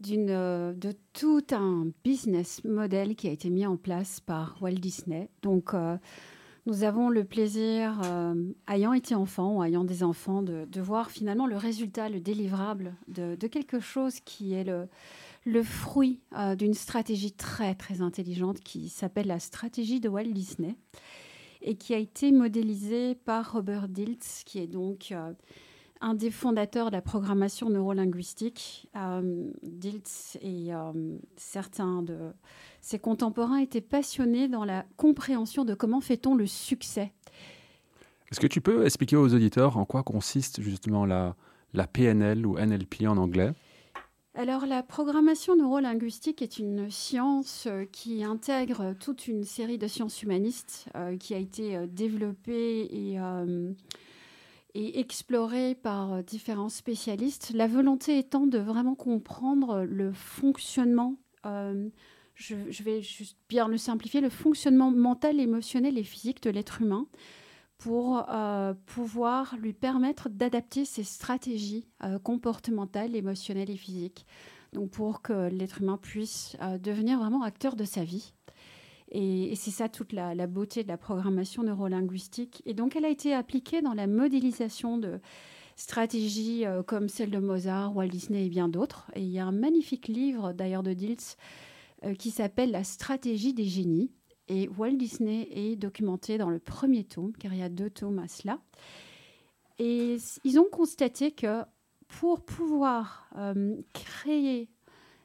d'une, 0.00 0.26
de 0.26 0.94
tout 1.12 1.44
un 1.52 1.88
business 2.04 2.64
model 2.64 3.14
qui 3.14 3.28
a 3.28 3.30
été 3.30 3.50
mis 3.50 3.66
en 3.66 3.76
place 3.76 4.20
par 4.20 4.56
Walt 4.60 4.72
Disney. 4.72 5.28
Donc, 5.42 5.74
euh, 5.74 5.96
nous 6.66 6.84
avons 6.84 7.08
le 7.08 7.24
plaisir, 7.24 8.00
euh, 8.04 8.34
ayant 8.68 8.92
été 8.92 9.14
enfant 9.14 9.56
ou 9.56 9.64
ayant 9.64 9.84
des 9.84 10.04
enfants, 10.04 10.42
de, 10.42 10.80
voir 10.80 11.10
finalement 11.10 11.46
le 11.46 11.56
résultat, 11.56 12.08
le 12.08 12.20
délivrable 12.20 12.94
de, 13.08 13.34
quelque 13.48 13.80
chose 13.80 14.20
qui 14.20 14.54
est 14.54 14.64
le, 14.64 15.62
fruit 15.62 16.20
euh, 16.36 16.54
d'une 16.54 16.74
stratégie 16.74 17.32
très, 17.32 17.74
très 17.74 18.00
intelligente 18.00 18.60
qui 18.60 18.88
s'appelle 18.88 19.26
la 19.26 19.40
stratégie 19.40 19.98
de 19.98 20.08
Walt 20.08 20.32
Disney 20.32 20.76
et 21.62 21.76
qui 21.76 21.94
a 21.94 21.98
été 21.98 22.32
modélisé 22.32 23.14
par 23.14 23.52
Robert 23.52 23.88
Diltz, 23.88 24.42
qui 24.44 24.58
est 24.58 24.66
donc 24.66 25.08
euh, 25.12 25.32
un 26.00 26.14
des 26.14 26.30
fondateurs 26.30 26.86
de 26.86 26.92
la 26.92 27.02
programmation 27.02 27.70
neurolinguistique. 27.70 28.88
Euh, 28.96 29.50
Diltz 29.62 30.36
et 30.42 30.74
euh, 30.74 30.92
certains 31.36 32.02
de 32.02 32.18
ses 32.80 32.98
contemporains 32.98 33.58
étaient 33.58 33.80
passionnés 33.80 34.48
dans 34.48 34.64
la 34.64 34.84
compréhension 34.96 35.64
de 35.64 35.74
comment 35.74 36.00
fait-on 36.00 36.34
le 36.34 36.46
succès. 36.46 37.12
Est-ce 38.30 38.40
que 38.40 38.46
tu 38.46 38.60
peux 38.60 38.84
expliquer 38.84 39.16
aux 39.16 39.34
auditeurs 39.34 39.76
en 39.76 39.84
quoi 39.84 40.02
consiste 40.02 40.60
justement 40.60 41.06
la, 41.06 41.36
la 41.74 41.86
PNL 41.86 42.46
ou 42.46 42.58
NLP 42.58 43.06
en 43.06 43.16
anglais? 43.16 43.52
Alors 44.34 44.64
la 44.64 44.82
programmation 44.82 45.56
neurolinguistique 45.56 46.40
est 46.40 46.58
une 46.58 46.90
science 46.90 47.66
euh, 47.66 47.84
qui 47.84 48.24
intègre 48.24 48.94
toute 48.98 49.28
une 49.28 49.44
série 49.44 49.76
de 49.76 49.86
sciences 49.86 50.22
humanistes 50.22 50.86
euh, 50.96 51.18
qui 51.18 51.34
a 51.34 51.38
été 51.38 51.76
euh, 51.76 51.86
développée 51.86 52.88
et, 52.90 53.18
explorée 54.74 55.74
par 55.74 56.22
différents 56.22 56.70
spécialistes. 56.70 57.52
La 57.54 57.66
volonté 57.66 58.18
étant 58.18 58.46
de 58.46 58.56
vraiment 58.56 58.94
comprendre 58.94 59.84
le 59.84 60.12
fonctionnement, 60.12 61.16
je, 61.44 62.56
je, 62.70 62.82
vais 62.82 63.02
juste 63.02 63.36
bien 63.50 63.68
le 63.68 63.76
simplifier, 63.76 64.22
le 64.22 64.30
fonctionnement 64.30 64.90
mental, 64.90 65.40
émotionnel 65.40 65.98
et 65.98 66.04
physique 66.04 66.42
de 66.42 66.48
l'être 66.48 66.80
humain 66.80 67.06
pour 67.82 68.24
euh, 68.28 68.74
pouvoir 68.86 69.56
lui 69.58 69.72
permettre 69.72 70.28
d'adapter 70.28 70.84
ses 70.84 71.02
stratégies 71.02 71.88
euh, 72.04 72.20
comportementales, 72.20 73.16
émotionnelles 73.16 73.70
et 73.70 73.76
physiques. 73.76 74.24
Donc 74.72 74.90
pour 74.90 75.20
que 75.20 75.48
l'être 75.48 75.82
humain 75.82 75.98
puisse 76.00 76.56
euh, 76.62 76.78
devenir 76.78 77.18
vraiment 77.18 77.42
acteur 77.42 77.74
de 77.74 77.84
sa 77.84 78.04
vie. 78.04 78.34
Et, 79.10 79.54
c'est 79.56 79.72
ça 79.72 79.88
toute 79.88 80.12
la, 80.12 80.32
la, 80.36 80.46
beauté 80.46 80.84
de 80.84 80.88
la 80.88 80.96
programmation 80.96 81.64
neurolinguistique. 81.64 82.62
Et 82.66 82.72
donc 82.72 82.94
elle 82.94 83.04
a 83.04 83.10
été 83.10 83.34
appliquée 83.34 83.82
dans 83.82 83.94
la 83.94 84.06
modélisation 84.06 84.96
de 84.96 85.20
stratégies 85.74 86.64
comme 86.86 87.08
celle 87.08 87.30
de 87.30 87.38
Mozart, 87.38 87.96
Walt 87.96 88.08
Disney 88.08 88.46
et 88.46 88.48
bien 88.48 88.68
d'autres. 88.68 89.10
Et 89.16 89.22
il 89.22 89.28
y 89.28 89.40
a 89.40 89.44
un 89.44 89.52
magnifique 89.52 90.06
livre 90.06 90.52
d'ailleurs 90.52 90.84
de 90.84 90.92
Diltz 90.92 91.36
qui 92.18 92.30
s'appelle 92.30 92.70
La 92.70 92.84
stratégie 92.84 93.54
des 93.54 93.64
génies 93.64 94.12
et 94.48 94.68
Walt 94.68 94.96
Disney 94.96 95.48
est 95.50 95.76
documenté 95.76 96.38
dans 96.38 96.50
le 96.50 96.58
premier 96.58 97.04
tome, 97.04 97.32
car 97.38 97.52
il 97.52 97.60
y 97.60 97.62
a 97.62 97.68
deux 97.68 97.90
tomes 97.90 98.18
à 98.18 98.28
cela. 98.28 98.58
Et 99.78 100.16
ils 100.44 100.58
ont 100.58 100.68
constaté 100.70 101.32
que 101.32 101.62
pour 102.08 102.44
pouvoir 102.44 103.28
euh, 103.36 103.76
créer 103.94 104.68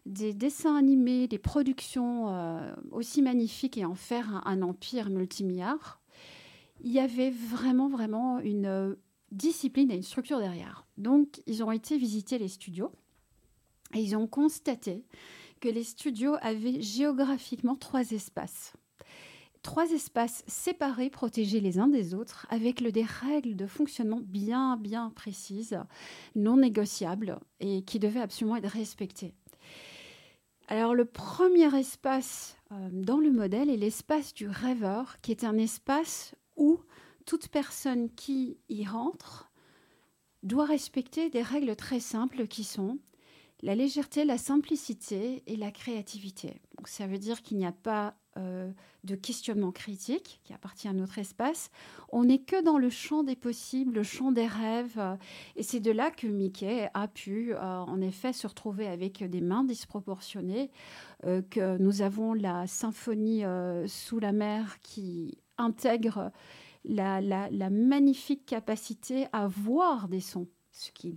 des 0.06 0.34
dessins 0.34 0.76
animés, 0.76 1.28
des 1.28 1.38
productions 1.38 2.30
euh, 2.30 2.74
aussi 2.92 3.22
magnifiques 3.22 3.78
et 3.78 3.86
en 3.86 3.96
faire 3.96 4.42
un, 4.48 4.62
empire 4.62 5.10
multimilliard, 5.10 6.00
il 6.82 6.92
y 6.92 7.00
avait 7.00 7.32
vraiment, 7.32 7.90
vraiment 7.90 8.40
une 8.40 8.66
euh, 8.66 8.96
discipline 9.32 9.92
et 9.92 9.96
une 9.96 10.04
structure 10.04 10.40
derrière. 10.40 10.88
Donc, 10.98 11.42
ils 11.46 11.64
ont 11.64 11.72
été 11.72 11.98
visiter 11.98 12.38
les 12.38 12.48
studios 12.48 12.92
et 13.94 14.00
ils 14.00 14.16
ont 14.16 14.28
constaté 14.28 15.04
que 15.60 15.68
les 15.68 15.84
studios 15.84 16.36
avaient 16.42 16.82
géographiquement 16.82 17.76
trois 17.76 18.12
espaces 18.12 18.74
trois 19.62 19.92
espaces 19.92 20.44
séparés, 20.48 21.10
protégés 21.10 21.60
les 21.60 21.80
uns 21.80 21.88
des 21.88 22.14
autres, 22.14 22.48
avec 22.50 22.82
des 22.84 23.04
règles 23.04 23.56
de 23.56 23.68
fonctionnement 23.68 24.22
bien, 24.24 24.78
bien 24.78 25.12
précises, 25.12 25.80
non 26.36 26.58
négociables 26.58 27.40
et 27.60 27.84
qui 27.84 28.00
devaient 28.00 28.22
absolument 28.22 28.56
être 28.56 28.70
respectées. 28.70 29.34
Alors 30.68 30.94
le 30.94 31.06
premier 31.06 31.74
espace 31.78 32.58
euh, 32.72 32.90
dans 32.92 33.20
le 33.20 33.32
modèle 33.32 33.70
est 33.70 33.78
l'espace 33.78 34.34
du 34.34 34.50
rêveur, 34.50 35.22
qui 35.22 35.32
est 35.32 35.46
un 35.46 35.58
espace 35.58 36.36
où 36.58 36.80
toute 37.26 37.48
personne 37.48 38.10
qui 38.10 38.58
y 38.68 38.86
rentre 38.86 39.50
doit 40.44 40.66
respecter 40.66 41.30
des 41.30 41.42
règles 41.42 41.76
très 41.76 42.00
simples 42.00 42.48
qui 42.48 42.64
sont 42.64 43.00
la 43.62 43.76
légèreté, 43.76 44.24
la 44.24 44.38
simplicité 44.38 45.44
et 45.48 45.56
la 45.56 45.72
créativité. 45.72 46.62
Donc 46.78 46.88
ça 46.88 47.08
veut 47.08 47.18
dire 47.18 47.42
qu'il 47.42 47.58
n'y 47.58 47.66
a 47.66 47.72
pas 47.72 48.16
euh, 48.38 48.72
de 49.03 49.15
questionnement 49.15 49.72
critique 49.72 50.41
qui 50.44 50.53
appartient 50.53 50.88
à 50.88 50.94
notre 50.94 51.17
espace. 51.17 51.70
On 52.10 52.25
n'est 52.25 52.41
que 52.41 52.62
dans 52.62 52.78
le 52.78 52.89
champ 52.89 53.23
des 53.23 53.38
possibles, 53.38 53.93
le 53.93 54.04
champ 54.04 54.32
des 54.34 54.47
rêves. 54.47 55.00
et 55.56 55.63
c'est 55.63 55.80
de 55.80 55.91
là 55.91 56.12
que 56.12 56.28
Mickey 56.28 56.89
a 56.93 57.08
pu, 57.08 57.54
euh, 57.54 57.60
en 57.60 58.02
effet, 58.02 58.34
se 58.34 58.47
retrouver 58.47 58.88
avec 58.88 59.23
des 59.23 59.39
mains 59.39 59.63
disproportionnées, 59.63 60.71
euh, 61.26 61.41
que 61.41 61.78
nous 61.78 62.02
avons 62.02 62.34
la 62.34 62.67
symphonie 62.67 63.43
sous 63.86 64.19
la 64.19 64.34
mer 64.34 64.80
qui 64.82 65.38
intègre 65.58 66.32
la, 66.84 67.69
magnifique 67.69 68.45
capacité 68.45 69.28
à 69.32 69.47
voir 69.47 70.10
des 70.10 70.21
sons 70.21 70.47
ce 70.71 70.91
qui 70.91 71.13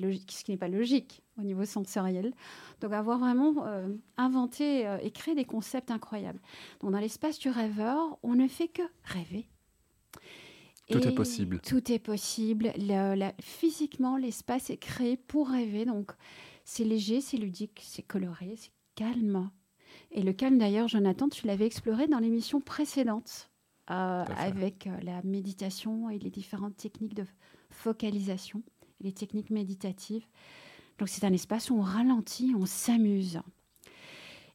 n'est 0.48 0.56
pas 0.56 0.68
logique 0.68 1.22
au 1.40 1.44
niveau 1.44 1.64
sensoriel. 1.64 2.32
Donc 2.80 2.92
avoir 2.92 3.18
vraiment 3.18 3.66
euh, 3.66 3.88
inventé 4.16 4.86
euh, 4.86 4.98
et 5.02 5.10
créé 5.10 5.34
des 5.34 5.44
concepts 5.44 5.90
incroyables. 5.90 6.40
Donc 6.80 6.92
dans 6.92 6.98
l'espace 6.98 7.38
du 7.38 7.48
rêveur, 7.48 8.18
on 8.22 8.34
ne 8.34 8.48
fait 8.48 8.68
que 8.68 8.82
rêver. 9.04 9.46
Tout 10.90 11.06
est 11.06 11.14
possible. 11.14 11.60
Tout 11.60 11.92
est 11.92 12.00
possible. 12.00 12.72
physiquement, 13.40 14.16
l'espace 14.16 14.70
est 14.70 14.76
créé 14.76 15.16
pour 15.16 15.48
rêver. 15.48 15.84
Donc 15.84 16.12
c'est 16.64 16.84
léger, 16.84 17.20
c'est 17.20 17.36
ludique, 17.36 17.80
c'est 17.84 18.02
coloré, 18.02 18.54
c'est 18.56 18.72
calme. 18.96 19.50
Et 20.10 20.22
le 20.22 20.32
calme, 20.32 20.58
d'ailleurs, 20.58 20.88
Jonathan, 20.88 21.28
tu 21.28 21.46
l'avais 21.46 21.66
exploré 21.66 22.08
dans 22.08 22.18
l'émission 22.18 22.60
précédente 22.60 23.50
euh, 23.90 24.24
avec 24.36 24.88
la 25.02 25.22
méditation 25.22 26.10
et 26.10 26.18
les 26.18 26.30
différentes 26.30 26.76
techniques 26.76 27.14
de 27.14 27.24
focalisation 27.70 28.62
les 29.00 29.12
techniques 29.12 29.50
méditatives. 29.50 30.26
Donc 31.00 31.08
c'est 31.08 31.24
un 31.24 31.32
espace 31.32 31.70
où 31.70 31.76
on 31.76 31.80
ralentit, 31.80 32.54
on 32.54 32.66
s'amuse. 32.66 33.40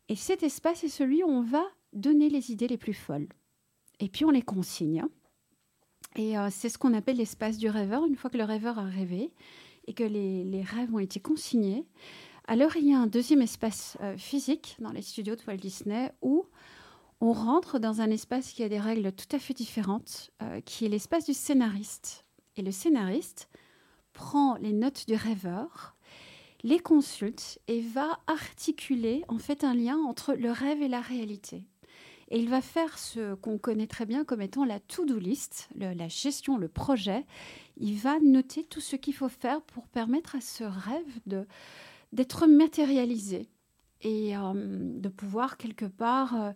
Et 0.10 0.16
cet 0.16 0.44
espace 0.44 0.84
est 0.84 0.90
celui 0.90 1.24
où 1.24 1.28
on 1.28 1.42
va 1.42 1.64
donner 1.92 2.30
les 2.30 2.52
idées 2.52 2.68
les 2.68 2.78
plus 2.78 2.94
folles. 2.94 3.28
Et 4.00 4.10
puis 4.10 4.26
on 4.26 4.30
les 4.30 4.44
consigne. 4.44 5.06
Et 6.16 6.38
euh, 6.38 6.50
c'est 6.52 6.70
ce 6.70 6.78
qu'on 6.78 6.94
appelle 6.94 7.18
l'espace 7.18 7.58
du 7.58 7.68
rêveur. 7.68 8.06
Une 8.06 8.16
fois 8.16 8.30
que 8.30 8.38
le 8.38 8.44
rêveur 8.44 8.78
a 8.78 8.84
rêvé 8.84 9.34
et 9.88 9.94
que 9.94 10.04
les, 10.04 10.62
rêves 10.62 10.94
ont 10.94 11.00
été 11.00 11.20
consignés, 11.20 11.84
alors 12.48 12.76
il 12.76 12.90
y 12.90 12.94
a 12.94 13.00
un 13.00 13.08
deuxième 13.08 13.42
espace 13.42 13.98
euh, 14.02 14.16
physique 14.16 14.76
dans 14.78 14.92
les 14.92 15.02
studios 15.02 15.36
de 15.36 15.42
Walt 15.48 15.58
Disney 15.58 16.12
où 16.22 16.46
on 17.22 17.34
rentre 17.34 17.80
dans 17.80 18.02
un 18.02 18.12
espace 18.12 18.52
qui 18.52 18.62
a 18.62 18.70
des 18.70 18.80
règles 18.80 19.12
tout 19.14 19.36
à 19.36 19.40
fait 19.40 19.56
différentes, 19.56 20.30
euh, 20.44 20.62
qui 20.62 20.86
est 20.86 20.90
l'espace 20.90 21.26
du 21.26 21.34
scénariste. 21.34 22.24
Et 22.56 22.62
le 22.62 22.72
scénariste 22.72 23.50
prend 24.14 24.58
les 24.58 24.74
notes 24.74 25.08
du 25.08 25.16
rêveur, 25.16 25.95
les 26.66 26.80
consulte 26.80 27.60
et 27.68 27.80
va 27.80 28.20
articuler 28.26 29.24
en 29.28 29.38
fait 29.38 29.64
un 29.64 29.76
lien 29.76 29.98
entre 29.98 30.34
le 30.34 30.52
rêve 30.52 30.82
et 30.82 30.88
la 30.88 31.00
réalité. 31.00 31.64
Et 32.32 32.40
il 32.40 32.50
va 32.50 32.60
faire 32.60 32.98
ce 32.98 33.36
qu'on 33.36 33.60
connaît 33.60 33.86
très 33.86 34.08
bien 34.08 34.26
comme 34.26 34.42
étant 34.42 34.66
la 34.66 34.80
to-do 34.80 35.20
list, 35.20 35.70
la 35.76 36.08
gestion, 36.08 36.58
le 36.58 36.68
projet. 36.68 37.24
Il 37.78 37.98
va 37.98 38.20
noter 38.20 38.64
tout 38.64 38.82
ce 38.82 38.96
qu'il 38.96 39.14
faut 39.14 39.30
faire 39.30 39.62
pour 39.62 39.88
permettre 39.88 40.36
à 40.36 40.42
ce 40.42 40.64
rêve 40.64 41.20
de, 41.28 41.46
d'être 42.14 42.48
matérialisé 42.48 43.48
et 44.02 44.36
euh, 44.36 44.54
de 44.56 45.10
pouvoir 45.10 45.58
quelque 45.58 45.86
part 45.86 46.36
euh, 46.36 46.52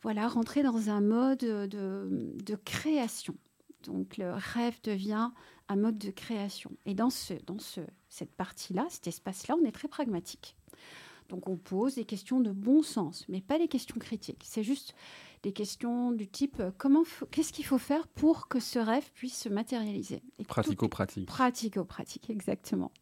voilà, 0.00 0.28
rentrer 0.28 0.62
dans 0.62 0.88
un 0.88 1.02
mode 1.02 1.40
de, 1.40 2.32
de, 2.42 2.54
création. 2.56 3.36
Donc 3.84 4.16
le 4.16 4.32
rêve 4.32 4.78
devient 4.82 5.28
un 5.72 5.76
mode 5.76 5.98
de 5.98 6.10
création. 6.10 6.70
Et 6.86 6.94
dans, 6.94 7.10
ce, 7.10 7.34
dans 7.46 7.58
ce, 7.58 7.80
cette 8.08 8.34
partie-là, 8.34 8.86
cet 8.90 9.06
espace-là, 9.06 9.56
on 9.60 9.64
est 9.64 9.72
très 9.72 9.88
pragmatique. 9.88 10.56
Donc 11.28 11.48
on 11.48 11.56
pose 11.56 11.94
des 11.94 12.04
questions 12.04 12.40
de 12.40 12.50
bon 12.50 12.82
sens, 12.82 13.24
mais 13.28 13.40
pas 13.40 13.58
des 13.58 13.68
questions 13.68 13.96
critiques. 13.98 14.42
C'est 14.44 14.62
juste 14.62 14.94
des 15.42 15.52
questions 15.52 16.12
du 16.12 16.28
type 16.28 16.60
euh, 16.60 16.70
comment 16.76 17.04
qu'est-ce 17.30 17.52
qu'il 17.52 17.64
faut 17.64 17.78
faire 17.78 18.06
pour 18.06 18.48
que 18.48 18.60
ce 18.60 18.78
rêve 18.78 19.10
puisse 19.14 19.38
se 19.38 19.48
matérialiser? 19.48 20.22
Pratico-pratique. 20.46 21.26
Pratico-pratique, 21.26 22.28
exactement. 22.28 22.92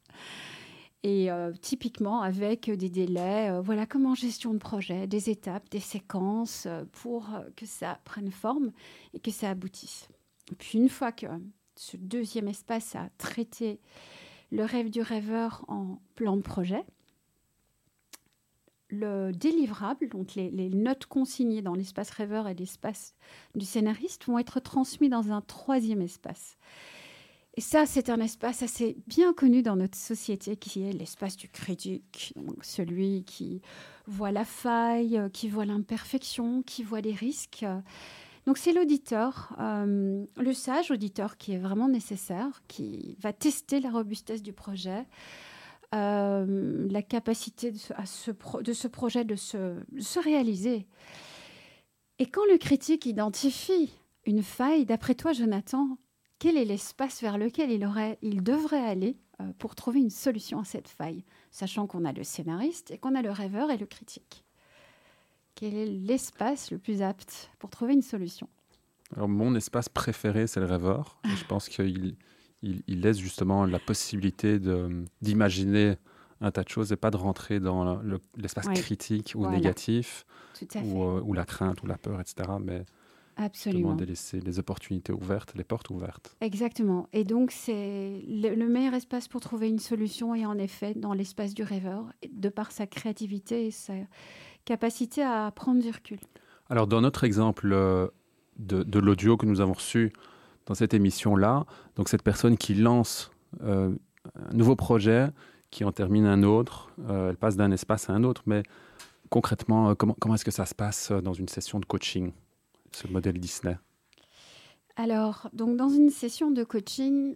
Et 1.03 1.31
euh, 1.31 1.53
typiquement 1.61 2.23
avec 2.23 2.71
des 2.71 2.89
délais, 2.89 3.51
euh, 3.51 3.61
voilà 3.63 3.85
comment 3.87 4.15
gestion 4.15 4.55
de 4.55 4.59
projet, 4.59 5.09
des 5.09 5.29
étapes, 5.29 5.69
des 5.71 5.81
séquences 5.81 6.69
pour 6.93 7.29
que 7.57 7.67
ça 7.67 7.99
prenne 8.05 8.31
forme 8.31 8.71
et 9.13 9.19
que 9.19 9.33
ça 9.33 9.51
aboutisse. 9.51 10.09
Et 10.53 10.55
puis 10.55 10.79
une 10.79 10.89
fois 10.89 11.11
que 11.11 11.27
ce 11.81 11.97
deuxième 11.97 12.47
espace 12.47 12.95
a 12.95 13.09
traité 13.17 13.81
le 14.53 14.67
rêve 14.67 14.91
du 14.91 15.01
rêveur 15.01 15.65
en 15.67 15.99
plan 16.15 16.37
de 16.37 16.43
projet, 16.43 16.85
le 18.91 19.33
délivrable, 19.33 20.11
donc 20.11 20.35
les, 20.35 20.69
notes 20.69 21.07
consignées 21.07 21.63
dans 21.63 21.75
l'espace 21.75 22.11
rêveur 22.11 22.49
et 22.49 22.55
l'espace 22.55 23.15
du 23.55 23.65
scénariste, 23.65 24.27
vont 24.27 24.39
être 24.39 24.61
transmis 24.61 25.09
dans 25.09 25.33
un 25.33 25.41
troisième 25.41 26.03
espace. 26.03 26.59
Et 27.55 27.63
ça, 27.63 27.87
c'est 27.87 28.11
un 28.11 28.21
espace 28.21 28.63
assez 28.63 28.99
bien 29.07 29.33
connu 29.33 29.63
dans 29.63 29.77
notre 29.77 29.97
société 29.97 30.57
qui 30.57 30.83
est 30.83 30.93
l'espace 30.93 31.39
du 31.39 31.49
critique, 31.49 32.35
celui 32.61 33.25
qui 33.25 33.63
voit 34.07 34.33
la 34.33 34.45
faille, 34.45 35.19
qui 35.33 35.49
voit 35.49 35.65
l'imperfection, 35.65 36.63
qui 36.63 36.83
voit 36.83 37.01
les 37.01 37.15
risques. 37.15 37.65
Donc 38.47 38.59
c'est 38.59 38.73
l'auditeur, 38.73 39.55
euh, 39.61 40.25
le 40.37 40.53
sage 40.53 40.91
auditeur 40.91 41.37
qui 41.37 41.53
est 41.53 41.59
vraiment 41.59 41.89
nécessaire, 41.89 42.63
qui 42.69 43.17
va 43.21 43.33
tester 43.33 43.81
la 43.81 43.91
robustesse 43.91 44.43
du 44.43 44.53
projet, 44.53 45.07
euh, 45.95 46.89
la 46.91 47.03
capacité 47.03 47.73
de 47.73 47.79
ce, 47.79 48.31
projet 48.89 49.25
de 49.25 49.37
se, 49.37 49.77
se, 49.99 50.21
réaliser. 50.21 50.87
Et 52.19 52.27
quand 52.27 52.45
le 52.51 52.59
critique 52.59 53.07
identifie 53.07 53.93
une 54.25 54.43
faille, 54.43 54.87
d'après 54.87 55.15
toi, 55.15 55.33
Jonathan, 55.33 55.99
quel 56.39 56.57
est 56.57 56.65
l'espace 56.65 57.21
vers 57.21 57.39
lequel 57.39 57.71
il, 57.71 57.85
aurait, 57.85 58.19
il 58.23 58.43
devrait 58.43 58.85
aller 58.85 59.19
euh, 59.41 59.53
pour 59.59 59.75
trouver 59.75 60.01
une 60.01 60.11
solution 60.11 60.61
à 60.61 60.65
cette 60.65 60.89
faille, 60.89 61.25
sachant 61.51 61.87
qu'on 61.87 62.05
a 62.05 62.13
le 62.13 62.25
scénariste 62.25 62.91
et 62.91 62.99
qu'on 62.99 63.15
a 63.15 63.23
le 63.23 63.31
rêveur 63.31 63.71
et 63.71 63.77
le 63.77 63.87
critique? 63.87 64.45
Quel 65.61 65.75
est 65.75 65.85
l'espace 65.85 66.71
le 66.71 66.79
plus 66.79 67.03
apte 67.03 67.51
pour 67.59 67.69
trouver 67.69 67.93
une 67.93 68.01
solution 68.01 68.49
Alors, 69.15 69.29
mon 69.29 69.55
espace 69.55 69.91
préféré, 69.91 70.47
c'est 70.47 70.59
le 70.59 70.65
rêveur. 70.65 71.21
je 71.27 71.45
pense 71.45 71.69
qu'il 71.69 72.17
il, 72.63 73.01
laisse 73.03 73.19
justement 73.19 73.67
la 73.67 73.79
possibilité 73.79 74.59
d'imaginer 75.21 75.97
un 76.41 76.51
tas 76.51 76.63
de 76.63 76.71
choses 76.71 76.93
et 76.93 76.97
pas 76.97 77.11
de 77.11 77.19
rentrer 77.19 77.61
dans 77.61 78.01
l'espace 78.39 78.69
critique 78.69 79.33
ou 79.35 79.47
négatif 79.51 80.25
ou, 80.77 81.03
euh, 81.03 81.21
ou, 81.23 81.35
la 81.35 81.45
crainte 81.45 81.83
ou 81.83 81.87
la 81.87 81.99
peur, 81.99 82.23
etc. 82.23 82.53
Mais 82.59 82.87
Absolument. 83.37 83.95
de 83.95 84.05
laisser 84.05 84.41
les 84.41 84.59
opportunités 84.59 85.13
ouvertes, 85.13 85.55
les 85.55 85.65
portes 85.65 85.91
ouvertes. 85.91 86.37
Exactement. 86.41 87.07
Et 87.13 87.25
donc, 87.25 87.51
c'est 87.51 88.23
le, 88.27 88.67
meilleur 88.67 88.95
espace 88.95 89.29
pour 89.29 89.43
trouver 89.43 89.69
une 89.69 89.79
solution 89.79 90.35
et 90.35 90.47
en 90.47 90.57
effet 90.57 90.95
dans 90.95 91.13
l'espace 91.13 91.53
du 91.53 91.63
rêveur, 91.63 92.13
de 92.31 92.49
par 92.49 92.73
sa 92.73 92.87
créativité 92.87 93.67
et 93.67 93.71
sa 93.71 93.95
capacité 94.71 95.21
à 95.25 95.51
prendre 95.51 95.83
du 95.83 95.91
recul. 95.91 96.21
Alors, 96.69 96.87
dans 96.87 97.01
notre 97.01 97.25
exemple 97.25 97.73
euh, 97.73 98.07
de, 98.57 98.85
de 98.85 98.99
l'audio 99.01 99.37
que 99.37 99.45
nous 99.45 99.61
avons 99.61 99.73
reçu, 99.73 100.13
dans 100.67 100.75
cette 100.75 100.95
émission-là. 100.95 101.67
Donc 101.97 102.09
cette 102.09 102.23
personne 102.23 102.57
qui 102.57 102.75
lance 102.75 103.33
euh, 103.63 103.93
un 104.37 104.55
nouveau 104.55 104.77
projet, 104.77 105.27
qui 105.73 105.83
en 105.83 105.91
termine 105.91 106.25
un 106.25 106.45
autre, 106.45 106.93
euh, 107.09 107.31
elle 107.31 107.37
passe 107.37 107.57
d'un 107.57 107.73
espace 107.73 108.09
à 108.09 108.13
un 108.13 108.23
autre. 108.23 108.43
Mais 108.47 108.63
concrètement, 109.31 109.97
comment, 109.97 110.15
comment 110.21 110.37
est-ce 110.37 110.45
que 110.45 110.53
ça 110.53 110.67
se 110.67 110.77
passe 110.77 111.11
dans 111.11 111.33
une 111.33 111.49
session 111.49 111.81
de 111.81 111.87
coaching, 111.87 112.33
ce 112.93 113.09
modèle 113.09 113.41
Disney? 113.41 113.77
Alors, 114.95 115.49
donc 115.53 115.77
dans 115.77 115.89
une 115.89 116.11
session 116.11 116.53
de 116.53 116.63
coaching, 116.63 117.35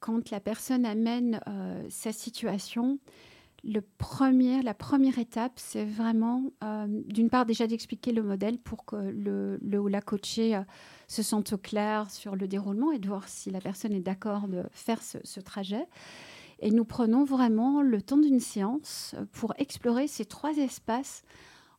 quand 0.00 0.30
la 0.30 0.40
personne 0.40 0.84
amène 0.84 1.40
sa 1.88 2.12
situation, 2.12 2.98
la 3.64 4.74
première 4.74 5.18
étape, 5.18 5.52
c'est 5.56 5.84
vraiment, 5.84 6.44
d'une 7.06 7.28
part, 7.30 7.46
déjà 7.46 7.66
d'expliquer 7.66 8.12
le 8.12 8.22
modèle 8.22 8.58
pour 8.58 8.84
que 8.84 8.96
le, 8.96 9.78
ou 9.78 9.88
la 9.88 10.00
coachée 10.00 10.60
se 11.08 11.22
sentent 11.22 11.52
au 11.52 11.58
clair 11.58 12.10
sur 12.10 12.36
le 12.36 12.48
déroulement 12.48 12.92
et 12.92 12.98
de 12.98 13.08
voir 13.08 13.28
si 13.28 13.50
la 13.50 13.60
personne 13.60 13.92
est 13.92 14.00
d'accord 14.00 14.48
de 14.48 14.62
faire 14.70 15.00
ce, 15.02 15.40
trajet. 15.40 15.86
Et 16.60 16.70
nous 16.70 16.84
prenons 16.84 17.24
vraiment 17.24 17.80
le 17.82 18.02
temps 18.02 18.18
d'une 18.18 18.40
séance 18.40 19.14
pour 19.32 19.54
explorer 19.58 20.06
ces 20.06 20.26
trois 20.26 20.56
espaces 20.56 21.22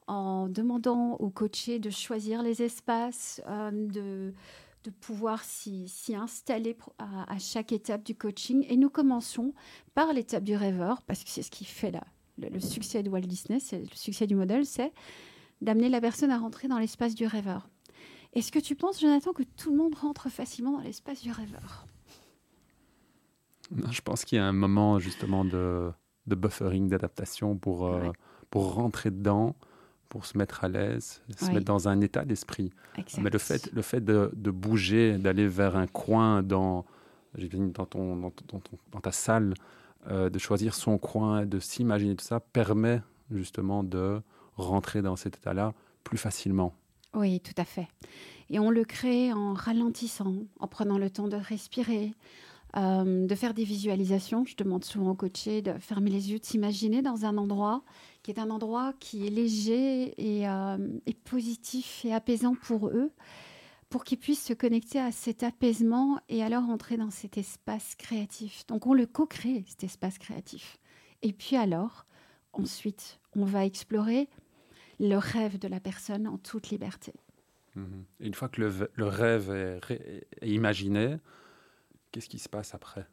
en 0.08 0.50
demandant 0.50 1.14
au 1.20 1.30
coaché 1.30 1.80
de 1.80 1.90
choisir 1.90 2.42
les 2.42 2.64
espaces, 2.64 3.42
euh, 3.48 3.72
de, 3.72 4.34
de 4.84 4.90
pouvoir 4.90 5.44
s'y 5.44 5.88
installer 6.16 6.76
à, 6.98 7.38
chaque 7.40 7.72
étape 7.72 8.04
du 8.04 8.16
coaching. 8.16 8.66
Et 8.70 8.78
nous 8.78 8.90
commençons 8.90 9.54
par 9.94 10.14
l'étape 10.14 10.44
du 10.44 10.56
rêveur, 10.56 11.02
parce 11.04 11.24
que 11.24 11.30
c'est 11.30 11.44
ce 11.44 11.52
qui 11.52 11.66
fait 11.66 11.92
la, 11.92 12.04
le, 12.38 12.50
le, 12.50 12.60
succès 12.60 13.04
de 13.04 13.10
Walt 13.10 13.22
Disney, 13.22 13.60
c'est 13.60 13.80
le 13.80 13.96
succès 13.96 14.28
du 14.28 14.36
modèle, 14.36 14.66
c'est 14.66 14.92
d'amener 15.62 15.90
la 15.90 16.02
personne 16.02 16.32
à 16.32 16.38
rentrer 16.38 16.68
dans 16.68 16.80
l'espace 16.80 17.16
du 17.16 17.26
rêveur. 17.26 17.70
Est-ce 18.34 18.52
que 18.52 18.60
tu 18.60 18.76
penses, 18.76 19.02
Jonathan, 19.02 19.34
que 19.34 19.44
tout 19.44 19.72
le 19.72 19.78
monde 19.78 19.96
rentre 19.96 20.30
facilement 20.30 20.72
dans 20.72 20.84
l'espace 20.84 21.22
du 21.22 21.32
rêveur? 21.32 21.86
Je 23.92 24.02
pense 24.02 24.26
qu'il 24.26 24.38
y 24.38 24.40
a 24.40 24.46
un 24.46 24.54
moment 24.54 25.00
justement 25.00 25.46
de, 25.46 25.92
buffering, 26.28 26.88
d'adaptation 26.88 27.58
pour, 27.58 27.86
euh, 27.86 28.12
pour 28.50 28.74
rentrer 28.74 29.12
dedans, 29.12 29.56
pour 30.12 30.26
se 30.26 30.38
mettre 30.38 30.66
à 30.66 30.68
l'aise, 30.68 31.22
se 31.38 31.50
mettre 31.52 31.66
dans 31.66 31.88
un 31.88 32.02
état 32.02 32.26
d'esprit. 32.26 32.70
Mais 33.18 33.30
le 33.30 33.40
fait, 33.40 33.72
le 33.72 33.82
fait 33.82 34.04
de, 34.04 34.52
bouger, 34.52 35.18
d'aller 35.18 35.48
vers 35.48 35.78
un 35.78 35.88
coin 35.88 36.44
dans, 36.44 36.84
dans, 37.34 37.86
ton, 37.86 38.18
dans, 38.18 38.34
dans 38.92 39.00
ta 39.00 39.14
salle, 39.14 39.54
euh, 40.10 40.30
de 40.30 40.38
choisir 40.38 40.76
son 40.76 40.98
coin, 40.98 41.46
de 41.46 41.60
s'imaginer 41.60 42.18
tout 42.18 42.26
ça, 42.26 42.42
permet 42.42 43.02
justement 43.32 43.86
de 43.86 44.22
rentrer 44.58 45.02
dans 45.02 45.16
cet 45.16 45.38
état-là 45.38 45.74
plus 46.04 46.18
facilement. 46.18 46.74
Oui, 47.14 47.40
tout 47.40 47.54
à 47.56 47.64
fait. 47.64 47.88
Et 48.50 48.60
on 48.60 48.70
le 48.70 48.84
crée 48.84 49.32
en 49.32 49.54
ralentissant, 49.54 50.36
en 50.60 50.68
prenant 50.68 50.98
le 50.98 51.10
temps 51.10 51.30
de 51.30 51.38
respirer, 51.38 52.14
euh, 52.76 53.28
de 53.28 53.36
faire 53.36 53.54
des 53.54 53.64
visualisations. 53.64 54.44
Je 54.44 54.58
demande 54.58 54.84
souvent 54.84 55.12
au 55.12 55.16
coaché 55.16 55.62
de 55.62 55.72
fermer 55.80 56.10
les 56.10 56.32
yeux, 56.32 56.40
de 56.40 56.46
s'imaginer 56.46 57.02
dans 57.02 57.24
un 57.24 57.38
endroit 57.38 57.82
qui 58.24 58.32
est 58.32 58.40
un 58.40 58.50
endroit 58.50 58.94
qui 59.00 59.26
est 59.26 59.30
léger 59.30 60.14
et, 60.18 60.48
euh, 60.48 60.78
et 61.06 61.14
positif 61.14 62.06
et 62.06 62.14
apaisant 62.14 62.56
pour 62.56 62.88
eux, 62.88 63.12
pour 63.90 64.04
qu'ils 64.04 64.20
puissent 64.20 64.46
se 64.46 64.54
connecter 64.54 65.00
à 65.00 65.12
cet 65.12 65.44
apaisement 65.44 66.20
et 66.30 66.44
alors 66.44 66.64
entrer 66.64 66.98
dans 66.98 67.12
cet 67.12 67.38
espace 67.38 67.96
créatif. 67.96 68.66
Donc 68.68 68.88
on 68.88 68.94
le 68.94 69.06
co-crée, 69.06 69.64
cet 69.68 69.84
espace 69.84 70.18
créatif. 70.18 70.78
Et 71.22 71.34
puis 71.34 71.56
alors, 71.56 72.06
ensuite, 72.54 73.20
on 73.36 73.46
va 73.46 73.66
explorer 73.66 74.30
le 75.00 75.18
rêve 75.18 75.60
de 75.60 75.68
la 75.68 75.80
personne 75.80 76.28
en 76.28 76.38
toute 76.38 76.70
liberté. 76.70 77.14
Mhm. 77.76 78.04
une 78.20 78.34
fois 78.34 78.50
que 78.50 78.62
le, 78.62 79.08
rêve 79.08 79.50
est, 79.50 80.28
imaginé, 80.42 81.18
qu'est-ce 82.12 82.28
qui 82.28 82.40
se 82.40 82.50
passe 82.50 82.76
après? 82.76 83.08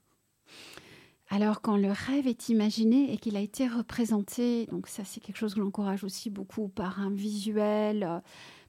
Alors, 1.30 1.60
quand 1.60 1.76
le 1.76 1.90
rêve 1.90 2.26
est 2.26 2.48
imaginé 2.48 3.12
et 3.12 3.18
qu'il 3.18 3.36
a 3.36 3.40
été 3.40 3.68
représenté, 3.68 4.66
donc 4.66 4.86
ça 4.86 5.04
c'est 5.04 5.20
quelque 5.20 5.36
chose 5.36 5.54
que 5.54 5.60
j'encourage 5.60 6.02
aussi 6.02 6.30
beaucoup 6.30 6.68
par 6.68 7.00
un 7.00 7.10
visuel, 7.10 8.02
euh, 8.02 8.20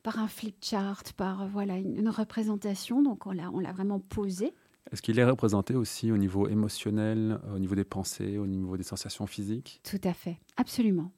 par 0.03 0.19
un 0.19 0.27
flip 0.27 0.57
chart, 0.61 1.13
par 1.13 1.43
euh, 1.43 1.47
voilà 1.47 1.77
une, 1.77 2.09
représentation, 2.09 3.01
donc 3.01 3.25
on 3.27 3.31
l'a, 3.31 3.49
on 3.53 3.59
l'a 3.59 3.71
vraiment 3.71 3.99
posé. 3.99 4.53
Est-ce 4.91 5.01
qu'il 5.01 5.19
est 5.19 5.23
représenté 5.23 5.75
aussi 5.75 6.11
au 6.11 6.17
niveau 6.17 6.47
émotionnel, 6.47 7.39
au 7.53 7.59
niveau 7.59 7.75
des 7.75 7.83
pensées, 7.83 8.37
au 8.37 8.47
niveau 8.47 8.75
des 8.75 8.83
sensations 8.83 9.27
physiques? 9.27 9.79
Tout 9.83 10.01
à 10.03 10.13
fait, 10.13 10.37
absolument. 10.57 11.11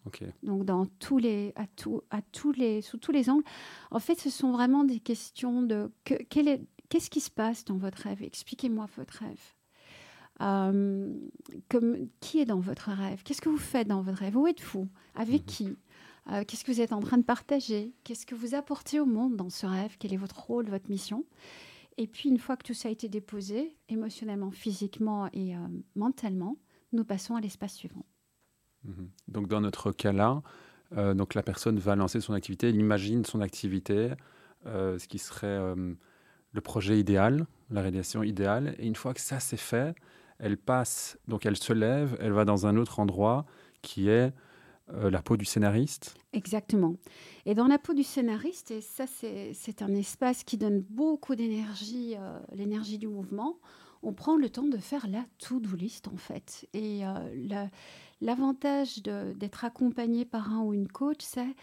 Donc 0.43 0.65
dans 0.65 0.85
tous 0.85 1.17
les, 1.17 1.53
à, 1.55 1.65
tout, 1.65 2.01
à 2.11 2.21
tous 2.21 2.51
les, 2.51 2.81
sous 2.81 2.97
tous 2.97 3.13
les 3.13 3.29
angles. 3.29 3.45
En 3.89 3.99
fait, 3.99 4.19
ce 4.19 4.29
sont 4.29 4.51
vraiment 4.51 4.83
des 4.83 4.99
questions 4.99 5.63
de 5.63 5.89
qu'est-ce 6.03 7.09
qui 7.09 7.21
se 7.21 7.31
passe 7.31 7.63
dans 7.63 7.77
votre 7.77 8.03
rêve? 8.03 8.21
Expliquez-moi 8.21 8.87
votre 8.97 9.19
rêve. 9.19 9.39
Euh, 10.41 11.13
comme, 11.69 12.07
qui 12.19 12.39
est 12.39 12.45
dans 12.45 12.59
votre 12.59 12.89
rêve? 12.89 13.21
Qu'est-ce 13.23 13.41
que 13.41 13.49
vous 13.49 13.57
faites 13.57 13.87
dans 13.87 14.01
votre 14.01 14.19
rêve? 14.19 14.37
Où 14.37 14.47
êtes-vous? 14.47 14.87
Avec 15.15 15.41
mhm. 15.41 15.45
qui? 15.45 15.77
Euh, 16.31 16.43
Qu'est-ce 16.47 16.63
que 16.63 16.71
vous 16.71 16.81
êtes 16.81 16.93
en 16.93 16.99
train 16.99 17.17
de 17.17 17.23
partager? 17.23 17.93
Qu'est-ce 18.03 18.25
que 18.25 18.35
vous 18.35 18.55
apportez 18.55 18.99
au 18.99 19.05
monde 19.05 19.35
dans 19.35 19.49
ce 19.49 19.65
rêve? 19.65 19.97
Quel 19.99 20.13
est 20.13 20.17
votre 20.17 20.39
rôle, 20.39 20.69
votre 20.69 20.89
mission? 20.89 21.25
Et 21.97 22.07
puis, 22.07 22.29
une 22.29 22.39
fois 22.39 22.57
que 22.57 22.63
tout 22.63 22.73
ça 22.73 22.87
a 22.89 22.91
été 22.91 23.09
déposé, 23.09 23.75
émotionnellement, 23.89 24.51
physiquement 24.51 25.29
et 25.33 25.55
euh, 25.55 25.59
mentalement, 25.95 26.57
nous 26.93 27.03
passons 27.03 27.35
à 27.35 27.41
l'espace 27.41 27.75
suivant. 27.75 28.05
Mhm. 28.83 29.09
Donc, 29.27 29.47
dans 29.47 29.61
notre 29.61 29.91
cas-là, 29.91 30.41
donc 31.15 31.35
la 31.35 31.43
personne 31.43 31.79
va 31.79 31.95
lancer 31.95 32.19
son 32.19 32.33
activité, 32.33 32.67
elle 32.67 32.75
imagine 32.75 33.23
son 33.23 33.39
activité, 33.39 34.11
ce 34.65 35.07
qui 35.07 35.19
serait 35.19 35.73
le 36.51 36.61
projet 36.61 36.99
idéal, 36.99 37.47
la 37.69 37.81
réalisation 37.81 38.23
idéale. 38.23 38.75
Et 38.77 38.87
une 38.87 38.95
fois 38.95 39.13
que 39.13 39.21
ça 39.21 39.39
c'est 39.39 39.55
fait, 39.55 39.95
elle 40.41 40.57
passe, 40.57 41.17
donc 41.27 41.45
elle 41.45 41.55
se 41.55 41.71
lève, 41.71 42.17
elle 42.19 42.33
va 42.33 42.45
dans 42.45 42.65
un 42.65 42.75
autre 42.75 42.99
endroit 42.99 43.45
qui 43.81 44.09
est 44.09 44.33
euh, 44.93 45.09
la 45.09 45.21
peau 45.21 45.37
du 45.37 45.45
scénariste. 45.45 46.15
Exactement. 46.33 46.95
Et 47.45 47.53
dans 47.53 47.67
la 47.67 47.77
peau 47.77 47.93
du 47.93 48.03
scénariste, 48.03 48.71
et 48.71 48.81
ça 48.81 49.05
c'est 49.07 49.81
un 49.81 49.93
espace 49.93 50.43
qui 50.43 50.57
donne 50.57 50.81
beaucoup 50.81 51.35
d'énergie, 51.35 52.15
euh, 52.17 52.39
l'énergie 52.53 52.97
du 52.97 53.07
mouvement, 53.07 53.59
on 54.01 54.13
prend 54.13 54.35
le 54.35 54.49
temps 54.49 54.67
de 54.67 54.77
faire 54.77 55.07
la 55.07 55.23
to-do 55.37 55.75
list 55.75 56.07
en 56.07 56.17
fait. 56.17 56.67
Et 56.73 57.05
euh, 57.05 57.67
l'avantage 58.19 59.03
d'être 59.03 59.63
accompagné 59.63 60.25
par 60.25 60.51
un 60.51 60.61
ou 60.61 60.73
une 60.73 60.87
coach, 60.87 61.19
c'est 61.21 61.55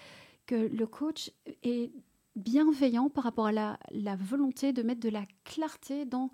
que 0.47 0.55
le 0.55 0.87
coach 0.87 1.33
est 1.65 1.91
bienveillant 2.37 3.11
par 3.11 3.25
rapport 3.25 3.49
à 3.49 3.53
la, 3.53 3.79
la 3.91 4.15
volonté 4.15 4.73
de 4.73 4.83
mettre 4.85 5.01
de 5.01 5.09
la 5.09 5.25
clarté 5.43 6.05
dans 6.05 6.31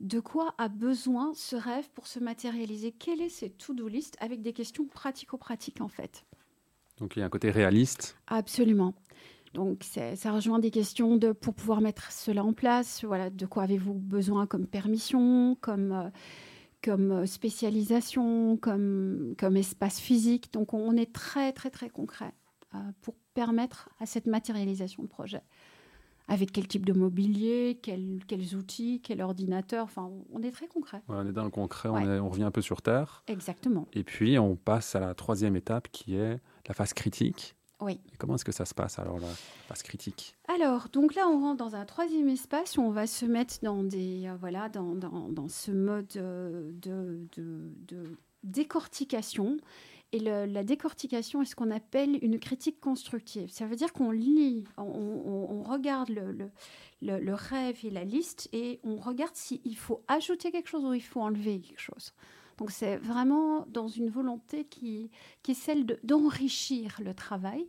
de 0.00 0.20
quoi 0.20 0.54
a 0.58 0.68
besoin 0.68 1.32
ce 1.34 1.56
rêve 1.56 1.88
pour 1.90 2.06
se 2.06 2.18
matérialiser? 2.18 2.92
Quelle 2.92 3.20
est 3.20 3.28
cette 3.28 3.58
to-do 3.58 3.88
list 3.88 4.16
avec 4.20 4.42
des 4.42 4.52
questions 4.52 4.86
pratico-pratiques 4.86 5.80
en 5.80 5.88
fait? 5.88 6.24
Donc 6.98 7.16
il 7.16 7.20
y 7.20 7.22
a 7.22 7.26
un 7.26 7.30
côté 7.30 7.50
réaliste 7.50 8.16
Absolument. 8.26 8.94
Donc 9.54 9.82
ça 9.82 10.32
rejoint 10.32 10.58
des 10.58 10.70
questions 10.70 11.16
de 11.16 11.32
pour 11.32 11.54
pouvoir 11.54 11.80
mettre 11.80 12.12
cela 12.12 12.44
en 12.44 12.52
place. 12.52 13.04
Voilà, 13.04 13.30
de 13.30 13.46
quoi 13.46 13.64
avez-vous 13.64 13.94
besoin 13.94 14.46
comme 14.46 14.66
permission, 14.66 15.56
comme 15.60 15.92
euh, 15.92 16.10
comme 16.84 17.10
euh, 17.10 17.26
spécialisation, 17.26 18.56
comme 18.56 19.34
comme 19.38 19.56
espace 19.56 20.00
physique. 20.00 20.52
Donc 20.52 20.74
on, 20.74 20.96
est 20.96 21.12
très 21.12 21.52
très 21.52 21.70
très 21.70 21.88
concret 21.88 22.32
euh, 22.74 22.78
pour 23.00 23.14
permettre 23.34 23.88
à 24.00 24.06
cette 24.06 24.26
matérialisation 24.26 25.02
de 25.02 25.08
projet 25.08 25.42
avec 26.28 26.52
quel 26.52 26.68
type 26.68 26.84
de 26.84 26.92
mobilier, 26.92 27.78
quels 27.82 28.54
outils, 28.54 29.00
quel 29.02 29.22
ordinateur. 29.22 29.84
Enfin, 29.84 30.10
on 30.30 30.42
est 30.42 30.50
très 30.50 30.68
concret. 30.68 31.02
on 31.08 31.26
est 31.26 31.32
dans 31.32 31.44
le 31.44 31.50
concret, 31.50 31.88
on, 31.88 32.28
revient 32.28 32.44
un 32.44 32.50
peu 32.50 32.62
sur 32.62 32.82
Terre. 32.82 33.24
Exactement. 33.26 33.88
Et 33.94 34.04
puis, 34.04 34.38
on 34.38 34.54
passe 34.54 34.94
à 34.94 35.00
la 35.00 35.14
troisième 35.14 35.56
étape 35.56 35.88
qui 35.90 36.16
est 36.16 36.38
la 36.66 36.74
phase 36.74 36.92
critique. 36.92 37.54
Oui. 37.80 38.00
comment 38.18 38.34
est-ce 38.34 38.44
que 38.44 38.50
ça 38.50 38.64
se 38.64 38.74
passe 38.74 38.98
alors, 38.98 39.20
la 39.20 39.28
phase 39.68 39.84
critique? 39.84 40.36
Alors, 40.48 40.88
donc 40.92 41.14
là, 41.14 41.28
on 41.28 41.40
rentre 41.40 41.58
dans 41.58 41.76
un 41.76 41.84
troisième 41.84 42.28
espace 42.28 42.76
où 42.76 42.82
on 42.82 42.90
va 42.90 43.06
se 43.06 43.24
mettre 43.24 43.54
dans, 43.62 43.84
des, 43.84 44.26
euh, 44.26 44.34
voilà, 44.40 44.68
dans, 44.68 44.96
dans, 44.96 45.28
dans, 45.28 45.48
ce 45.48 45.70
mode 45.70 46.12
euh, 46.16 46.72
de, 46.82 47.28
de, 47.36 47.72
de 47.86 48.16
décortication 48.42 49.58
et 50.12 50.20
la 50.20 50.64
décortication 50.64 51.42
est 51.42 51.44
ce 51.44 51.54
qu'on 51.54 51.70
appelle 51.70 52.18
une 52.22 52.38
critique 52.38 52.80
constructive. 52.80 53.50
Ça 53.50 53.66
veut 53.66 53.76
dire 53.76 53.92
qu'on 53.92 54.10
lit, 54.10 54.64
on, 54.78 55.62
regarde 55.62 56.08
le, 56.08 56.50
le, 57.02 57.34
rêve 57.34 57.78
et 57.84 57.90
la 57.90 58.04
liste 58.04 58.48
et 58.52 58.80
on 58.84 58.96
regarde 58.96 59.34
s'il 59.34 59.76
faut 59.76 60.02
ajouter 60.08 60.50
quelque 60.50 60.68
chose 60.68 60.84
ou 60.84 60.94
il 60.94 61.02
faut 61.02 61.20
enlever 61.20 61.60
quelque 61.60 61.80
chose. 61.80 62.14
Donc 62.56 62.70
c'est 62.70 62.96
vraiment 62.96 63.66
dans 63.68 63.86
une 63.86 64.08
volonté 64.08 64.64
qui, 64.64 65.10
qui 65.42 65.52
est 65.52 65.54
celle 65.54 65.84
d'enrichir 66.02 66.98
le 67.04 67.12
travail 67.12 67.68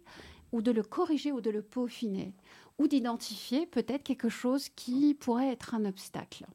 ou 0.52 0.62
de 0.62 0.72
le 0.72 0.82
corriger 0.82 1.32
ou 1.34 1.42
de 1.42 1.50
le 1.50 1.62
peaufiner 1.62 2.34
ou 2.78 2.88
d'identifier 2.88 3.66
peut-être 3.66 4.04
quelque 4.04 4.30
chose 4.30 4.70
qui 4.70 5.14
pourrait 5.14 5.52
être 5.52 5.76
un 5.76 5.84
obstacle. 5.84 6.46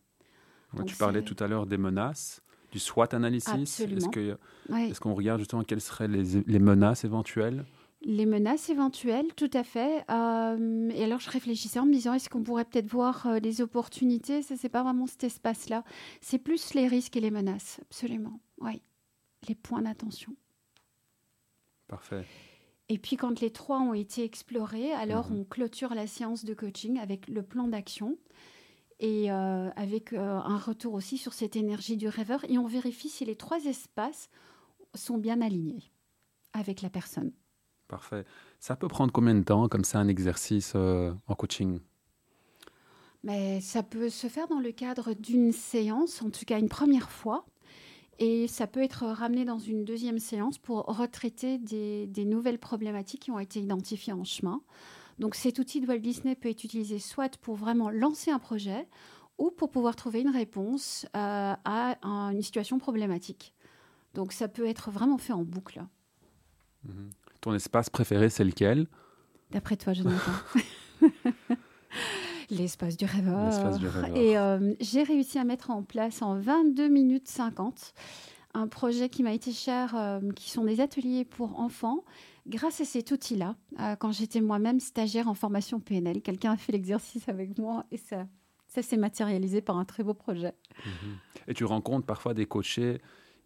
tu 0.87 0.97
parlais 0.97 1.23
tout 1.23 1.37
à 1.39 1.47
l'heure 1.47 1.67
des 1.67 1.77
menaces 1.77 2.41
du 2.75 2.81
SWOT 2.81 3.15
analysis 3.15 3.81
Est-ce 3.81 4.99
qu'on 4.99 5.15
regarde 5.15 5.39
justement 5.39 5.63
quelles 5.63 5.81
seraient 5.81 6.09
les, 6.09 6.59
menaces 6.59 7.05
éventuelles? 7.05 7.65
Les 8.03 8.27
menaces 8.27 8.69
éventuelles, 8.69 9.33
tout 9.37 9.51
à 9.53 9.63
fait. 9.63 10.05
Euh, 10.11 10.91
et 10.91 11.05
alors, 11.05 11.21
je 11.21 11.31
réfléchissais 11.31 11.79
en 11.79 11.87
me 11.87 11.93
disant, 11.93 12.13
est-ce 12.15 12.29
qu'on 12.29 12.43
pourrait 12.43 12.65
peut-être 12.65 12.89
voir 12.89 13.29
euh, 13.29 13.39
les 13.39 13.61
opportunités? 13.61 14.43
Ça, 14.43 14.57
c'est 14.57 14.69
pas 14.69 14.83
vraiment 14.83 15.07
cet 15.07 15.23
espace-là. 15.23 15.85
C'est 16.21 16.39
plus 16.39 16.75
les 16.75 16.89
risques 16.89 17.17
et 17.17 17.21
les 17.21 17.31
menaces, 17.31 17.79
absolument. 17.83 18.41
Oui, 18.59 18.83
les 19.49 19.55
points 19.55 19.83
d'attention. 19.83 20.35
Parfait. 21.87 22.27
Et 22.89 22.99
puis, 22.99 23.17
quand 23.17 23.41
les 23.41 23.51
trois 23.51 23.79
ont 23.79 23.95
été 23.95 24.25
explorés, 24.25 24.93
alors 24.93 25.31
mhm. 25.31 25.39
on 25.39 25.45
clôture 25.45 25.95
la 25.95 26.09
séance 26.09 26.45
de 26.45 26.55
coaching 26.55 26.99
avec 26.99 27.29
le 27.29 27.43
plan 27.45 27.69
d'action 27.69 28.19
et 29.01 29.31
euh, 29.31 29.71
avec 29.77 30.13
euh, 30.13 30.19
un 30.19 30.59
retour 30.59 30.95
aussi 30.95 31.19
sur 31.19 31.33
cette 31.33 31.57
énergie 31.57 31.97
du 31.97 32.09
rêveur. 32.09 32.45
Et 32.49 32.59
on 32.59 32.67
vérifie 32.67 33.09
si 33.09 33.25
les 33.25 33.37
trois 33.37 33.65
espaces 33.65 34.29
sont 34.95 35.19
bien 35.19 35.41
alignés 35.41 35.91
avec 36.53 36.83
la 36.83 36.91
personne. 36.91 37.33
Parfait. 37.89 38.25
Ça 38.61 38.77
peut 38.77 38.89
prendre 38.89 39.13
combien 39.13 39.35
de 39.35 39.43
temps, 39.43 39.69
comme 39.69 39.85
ça, 39.85 39.99
un 39.99 40.09
exercice 40.09 40.73
euh, 40.75 41.13
en 41.27 41.35
coaching? 41.35 41.81
Mais 43.23 43.61
ça 43.61 43.83
peut 43.83 44.11
se 44.11 44.27
faire 44.27 44.49
dans 44.49 44.61
le 44.61 44.71
cadre 44.71 45.15
d'une 45.15 45.53
séance, 45.53 46.23
en 46.23 46.31
tout 46.31 46.45
cas 46.45 46.59
une 46.59 46.69
première 46.69 47.11
fois. 47.11 47.47
Et 48.21 48.47
ça 48.47 48.67
peut 48.67 48.83
être 48.83 49.07
ramené 49.07 49.45
dans 49.45 49.59
une 49.59 49.85
deuxième 49.85 50.19
séance 50.21 50.57
pour 50.59 50.85
retraiter 50.85 51.59
des, 51.59 52.07
des 52.07 52.25
nouvelles 52.25 52.61
problématiques 52.61 53.23
qui 53.23 53.31
ont 53.33 53.41
été 53.41 53.61
identifiées 53.61 54.13
en 54.13 54.25
chemin. 54.25 54.63
Donc 55.19 55.35
cet 55.35 55.59
outil 55.59 55.81
de 55.81 55.87
Walt 55.87 55.99
Disney 55.99 56.35
peut 56.35 56.49
être 56.49 56.65
utilisé 56.65 56.99
soit 56.99 57.37
pour 57.39 57.57
vraiment 57.57 57.91
lancer 57.91 58.31
un 58.31 58.39
projet 58.39 58.89
ou 59.39 59.51
pour 59.51 59.71
pouvoir 59.71 59.97
trouver 59.97 60.21
une 60.21 60.31
réponse 60.31 61.07
euh, 61.17 61.55
à 61.65 61.97
une 62.03 62.43
situation 62.43 62.79
problématique. 62.79 63.55
Donc 64.15 64.33
ça 64.33 64.49
peut 64.49 64.67
être 64.67 64.91
vraiment 64.91 65.19
fait 65.19 65.33
en 65.33 65.43
boucle. 65.43 65.85
Mhm. 66.85 67.11
Ton 67.41 67.55
espace 67.55 67.91
préféré, 67.91 68.31
c'est 68.31 68.45
lequel? 68.45 68.87
D'après 69.51 69.77
toi, 69.77 69.93
Jonathan 69.93 70.33
L'espace 72.51 72.97
du 72.97 73.05
rêveur. 73.05 73.79
Du 73.79 73.87
rêveur. 73.87 74.17
Et 74.17 74.37
euh, 74.37 74.75
j'ai 74.81 75.03
réussi 75.03 75.39
à 75.39 75.45
mettre 75.45 75.71
en 75.71 75.83
place 75.83 76.23
en 76.23 76.39
22 76.39 76.89
minutes 76.89 77.29
50 77.29 77.95
un 78.55 78.69
projet 78.69 79.09
qui 79.09 79.23
m'a 79.23 79.33
été 79.33 79.53
cher, 79.53 79.95
euh, 79.97 80.21
qui 80.35 80.51
sont 80.51 80.65
des 80.65 80.81
ateliers 80.81 81.25
pour 81.25 81.59
enfants 81.59 82.05
Grâce 82.47 82.81
à 82.81 82.85
cet 82.85 83.11
outil-là, 83.11 83.57
euh, 83.81 83.97
quand 83.97 84.13
j'étais 84.13 84.41
moi-même 84.41 84.79
stagiaire 84.79 85.29
en 85.29 85.35
formation 85.35 85.81
PNL, 85.81 86.21
quelqu'un 86.21 86.53
a 86.53 86.57
fait 86.57 86.73
l'exercice 86.73 87.29
avec 87.29 87.57
moi 87.59 87.87
et 87.91 87.97
ça, 87.97 88.27
ça 88.67 88.83
s'est 88.83 88.99
matérialisé 88.99 89.63
par 89.63 89.79
un 89.79 89.85
très 89.85 90.03
beau 90.03 90.15
projet. 90.15 90.53
Mhm. 90.85 91.17
Et 91.49 91.55
tu 91.55 91.65
rencontres 91.65 92.07
parfois 92.07 92.35
des 92.35 92.47
coachés 92.47 93.01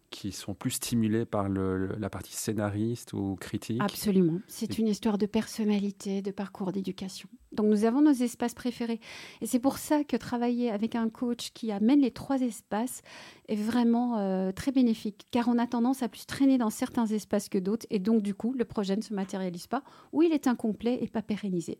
qui 0.09 0.31
sont 0.31 0.53
plus 0.53 0.71
stimulés 0.71 1.25
par 1.25 1.49
la 1.49 2.09
partie 2.09 2.35
scénariste 2.35 3.13
ou 3.13 3.35
critique 3.35 3.81
Absolument. 3.81 4.39
C'est 4.47 4.77
une 4.77 4.87
histoire 4.87 5.17
de 5.17 5.25
personnalité, 5.25 6.21
de 6.21 6.31
parcours 6.31 6.71
d'éducation. 6.71 7.29
Donc 7.51 7.67
nous 7.67 7.85
avons 7.85 8.01
nos 8.01 8.11
espaces 8.11 8.53
préférés. 8.53 8.99
Et 9.41 9.45
c'est 9.45 9.59
pour 9.59 9.77
ça 9.77 10.03
que 10.03 10.15
travailler 10.17 10.69
avec 10.71 10.95
un 10.95 11.09
coach 11.09 11.51
qui 11.53 11.71
amène 11.71 12.01
les 12.01 12.11
trois 12.11 12.41
espaces 12.41 13.01
est 13.47 13.55
vraiment 13.55 14.19
euh, 14.19 14.51
très 14.51 14.71
bénéfique. 14.71 15.27
Car 15.31 15.47
on 15.47 15.57
a 15.57 15.67
tendance 15.67 16.03
à 16.03 16.09
plus 16.09 16.25
traîner 16.25 16.57
dans 16.57 16.69
certains 16.69 17.07
espaces 17.07 17.49
que 17.49 17.57
d'autres. 17.57 17.85
Et 17.89 17.99
donc 17.99 18.21
du 18.21 18.33
coup, 18.33 18.53
le 18.53 18.65
projet 18.65 18.95
ne 18.95 19.01
se 19.01 19.13
matérialise 19.13 19.67
pas 19.67 19.83
ou 20.11 20.23
il 20.23 20.31
est 20.31 20.47
incomplet 20.47 20.99
et 21.01 21.07
pas 21.07 21.21
pérennisé. 21.21 21.79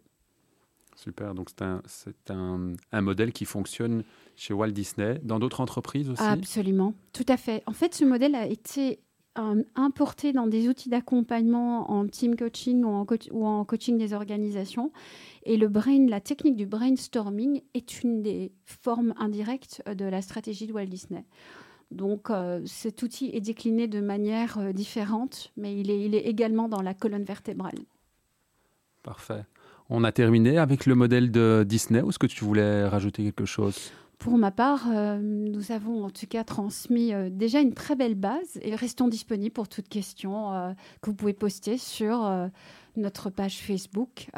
Super, 0.99 1.33
donc 1.33 1.47
c'est 1.85 2.29
un, 2.29 2.73
un, 2.91 3.01
modèle 3.01 3.31
qui 3.31 3.45
fonctionne 3.45 4.03
chez 4.35 4.53
Walt 4.53 4.71
Disney, 4.71 5.17
dans 5.23 5.39
d'autres 5.39 5.61
entreprises 5.61 6.09
aussi? 6.09 6.21
Absolument, 6.21 6.93
tout 7.13 7.25
à 7.29 7.37
fait. 7.37 7.63
En 7.67 7.71
fait, 7.71 7.95
ce 7.95 8.03
modèle 8.03 8.35
a 8.35 8.45
été 8.45 8.99
euh, 9.37 9.63
importé 9.75 10.33
dans 10.33 10.45
des 10.45 10.67
outils 10.67 10.89
d'accompagnement 10.89 11.89
en 11.89 12.05
team 12.05 12.35
coaching 12.35 12.83
ou 12.83 12.89
en, 12.89 13.05
ou 13.31 13.47
en, 13.47 13.63
coaching 13.63 13.97
des 13.97 14.11
organisations. 14.11 14.91
Et 15.43 15.55
le 15.55 15.69
brain, 15.69 16.05
la 16.07 16.19
technique 16.19 16.57
du 16.57 16.65
brainstorming 16.65 17.61
est 17.73 18.03
une 18.03 18.21
des 18.21 18.51
formes 18.65 19.13
indirectes 19.17 19.81
de 19.89 20.03
la 20.03 20.21
stratégie 20.21 20.67
de 20.67 20.73
Walt 20.73 20.87
Disney. 20.87 21.23
Donc 21.91 22.29
euh, 22.29 22.61
cet 22.65 23.03
outil 23.03 23.29
est 23.33 23.39
décliné 23.39 23.87
de 23.87 24.01
manière 24.01 24.57
euh, 24.57 24.73
différente, 24.73 25.53
mais 25.55 25.79
il 25.79 25.89
est, 25.91 26.01
il 26.03 26.13
est 26.13 26.27
également 26.27 26.67
dans 26.67 26.81
la 26.81 26.93
colonne 26.93 27.23
vertébrale. 27.23 27.79
Parfait. 29.01 29.45
On 29.89 30.03
a 30.03 30.11
terminé 30.11 30.57
avec 30.57 30.85
le 30.85 30.95
modèle 30.95 31.31
de 31.31 31.65
Disney 31.67 32.01
est-ce 32.07 32.19
que 32.19 32.27
tu 32.27 32.43
voulais 32.43 32.87
rajouter 32.87 33.23
quelque 33.23 33.45
chose? 33.45 33.91
Pour 34.19 34.37
ma 34.37 34.51
part, 34.51 34.87
nous 35.21 35.71
avons 35.71 36.03
en 36.03 36.09
tout 36.09 36.27
cas 36.27 36.43
transmis 36.43 37.13
déjà 37.31 37.61
une 37.61 37.73
très 37.73 37.95
belle 37.95 38.15
base 38.15 38.59
et 38.61 38.75
restons 38.75 39.07
disponibles 39.07 39.53
pour 39.53 39.69
toute 39.69 39.87
question 39.87 40.73
que 41.01 41.09
vous 41.09 41.15
pouvez 41.15 41.31
poster 41.31 41.77
sur 41.77 42.29
notre 42.97 43.29
page 43.29 43.59
Facebook 43.59 44.29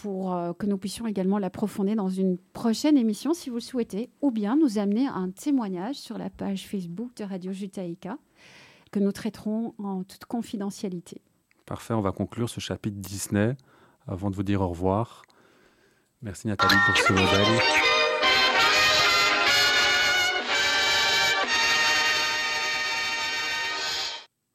pour 0.00 0.34
euh, 0.34 0.52
que 0.54 0.66
nous 0.66 0.78
puissions 0.78 1.06
également 1.06 1.38
l'approfondir 1.38 1.94
dans 1.96 2.08
une 2.08 2.38
prochaine 2.38 2.96
émission 2.96 3.34
si 3.34 3.50
vous 3.50 3.56
le 3.56 3.60
souhaitez, 3.60 4.08
ou 4.22 4.30
bien 4.30 4.56
nous 4.56 4.78
amener 4.78 5.06
un 5.06 5.30
témoignage 5.30 5.96
sur 5.96 6.16
la 6.16 6.30
page 6.30 6.66
Facebook 6.66 7.14
de 7.16 7.24
Radio 7.24 7.52
Jutaïka 7.52 8.16
que 8.90 8.98
nous 8.98 9.12
traiterons 9.12 9.74
en 9.78 10.02
toute 10.02 10.24
confidentialité. 10.24 11.20
Parfait, 11.70 11.94
on 11.94 12.00
va 12.00 12.10
conclure 12.10 12.50
ce 12.50 12.58
chapitre 12.58 12.96
Disney 12.96 13.56
avant 14.08 14.28
de 14.28 14.34
vous 14.34 14.42
dire 14.42 14.60
au 14.60 14.66
revoir. 14.66 15.22
Merci 16.20 16.48
Nathalie 16.48 16.74
pour 16.84 16.96
ce 16.96 17.12
modèle. 17.12 17.46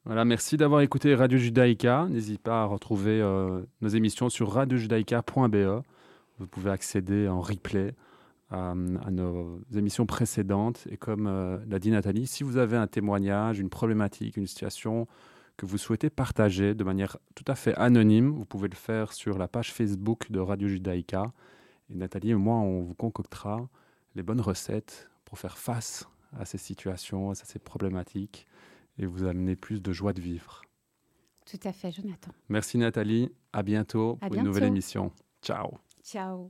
Voilà, 0.03 0.25
merci 0.25 0.57
d'avoir 0.57 0.81
écouté 0.81 1.15
Radio 1.15 1.37
Judaïka. 1.37 2.05
N'hésitez 2.09 2.37
pas 2.37 2.63
à 2.63 2.65
retrouver 2.65 3.21
euh, 3.21 3.61
nos 3.79 3.87
émissions 3.87 4.27
sur 4.27 4.51
radiojudaïka.be. 4.51 5.83
Vous 6.39 6.47
pouvez 6.47 6.71
accéder 6.71 7.29
en 7.29 7.39
replay 7.39 7.95
à, 8.51 8.73
nos 8.75 9.61
émissions 9.73 10.05
précédentes. 10.05 10.85
Et 10.91 10.97
comme 10.97 11.27
euh, 11.27 11.59
l'a 11.69 11.79
dit 11.79 11.91
Nathalie, 11.91 12.27
si 12.27 12.43
vous 12.43 12.57
avez 12.57 12.75
un 12.75 12.87
témoignage, 12.87 13.61
une 13.61 13.69
problématique, 13.69 14.35
une 14.35 14.47
situation 14.47 15.07
que 15.57 15.65
vous 15.65 15.77
souhaitez 15.77 16.09
partager 16.09 16.73
de 16.73 16.83
manière 16.83 17.17
tout 17.33 17.45
à 17.47 17.55
fait 17.55 17.75
anonyme, 17.75 18.29
vous 18.29 18.45
pouvez 18.45 18.67
le 18.67 18.75
faire 18.75 19.13
sur 19.13 19.37
la 19.37 19.47
page 19.47 19.71
Facebook 19.71 20.31
de 20.31 20.39
Radio 20.39 20.67
Judaïka. 20.67 21.31
Et 21.89 21.95
Nathalie 21.95 22.31
et 22.31 22.35
moi, 22.35 22.55
on 22.55 22.81
vous 22.81 22.95
concoctera 22.95 23.67
les 24.15 24.23
bonnes 24.23 24.41
recettes 24.41 25.09
pour 25.23 25.39
faire 25.39 25.57
face 25.57 26.07
à 26.37 26.45
ces 26.45 26.57
situations, 26.57 27.31
à 27.31 27.35
ces 27.35 27.59
problématiques 27.59 28.47
et 28.97 29.05
vous 29.05 29.25
amener 29.25 29.55
plus 29.55 29.81
de 29.81 29.91
joie 29.91 30.13
de 30.13 30.21
vivre. 30.21 30.61
Tout 31.45 31.59
à 31.63 31.71
fait, 31.71 31.91
Jonathan. 31.91 32.31
Merci 32.49 32.77
Nathalie. 32.77 33.31
À 33.53 33.61
bientôt 33.61 34.15
pour 34.15 34.33
une 34.35 34.43
nouvelle 34.43 34.63
émission. 34.63 35.11
Ciao. 35.41 35.77
Ciao. 36.03 36.49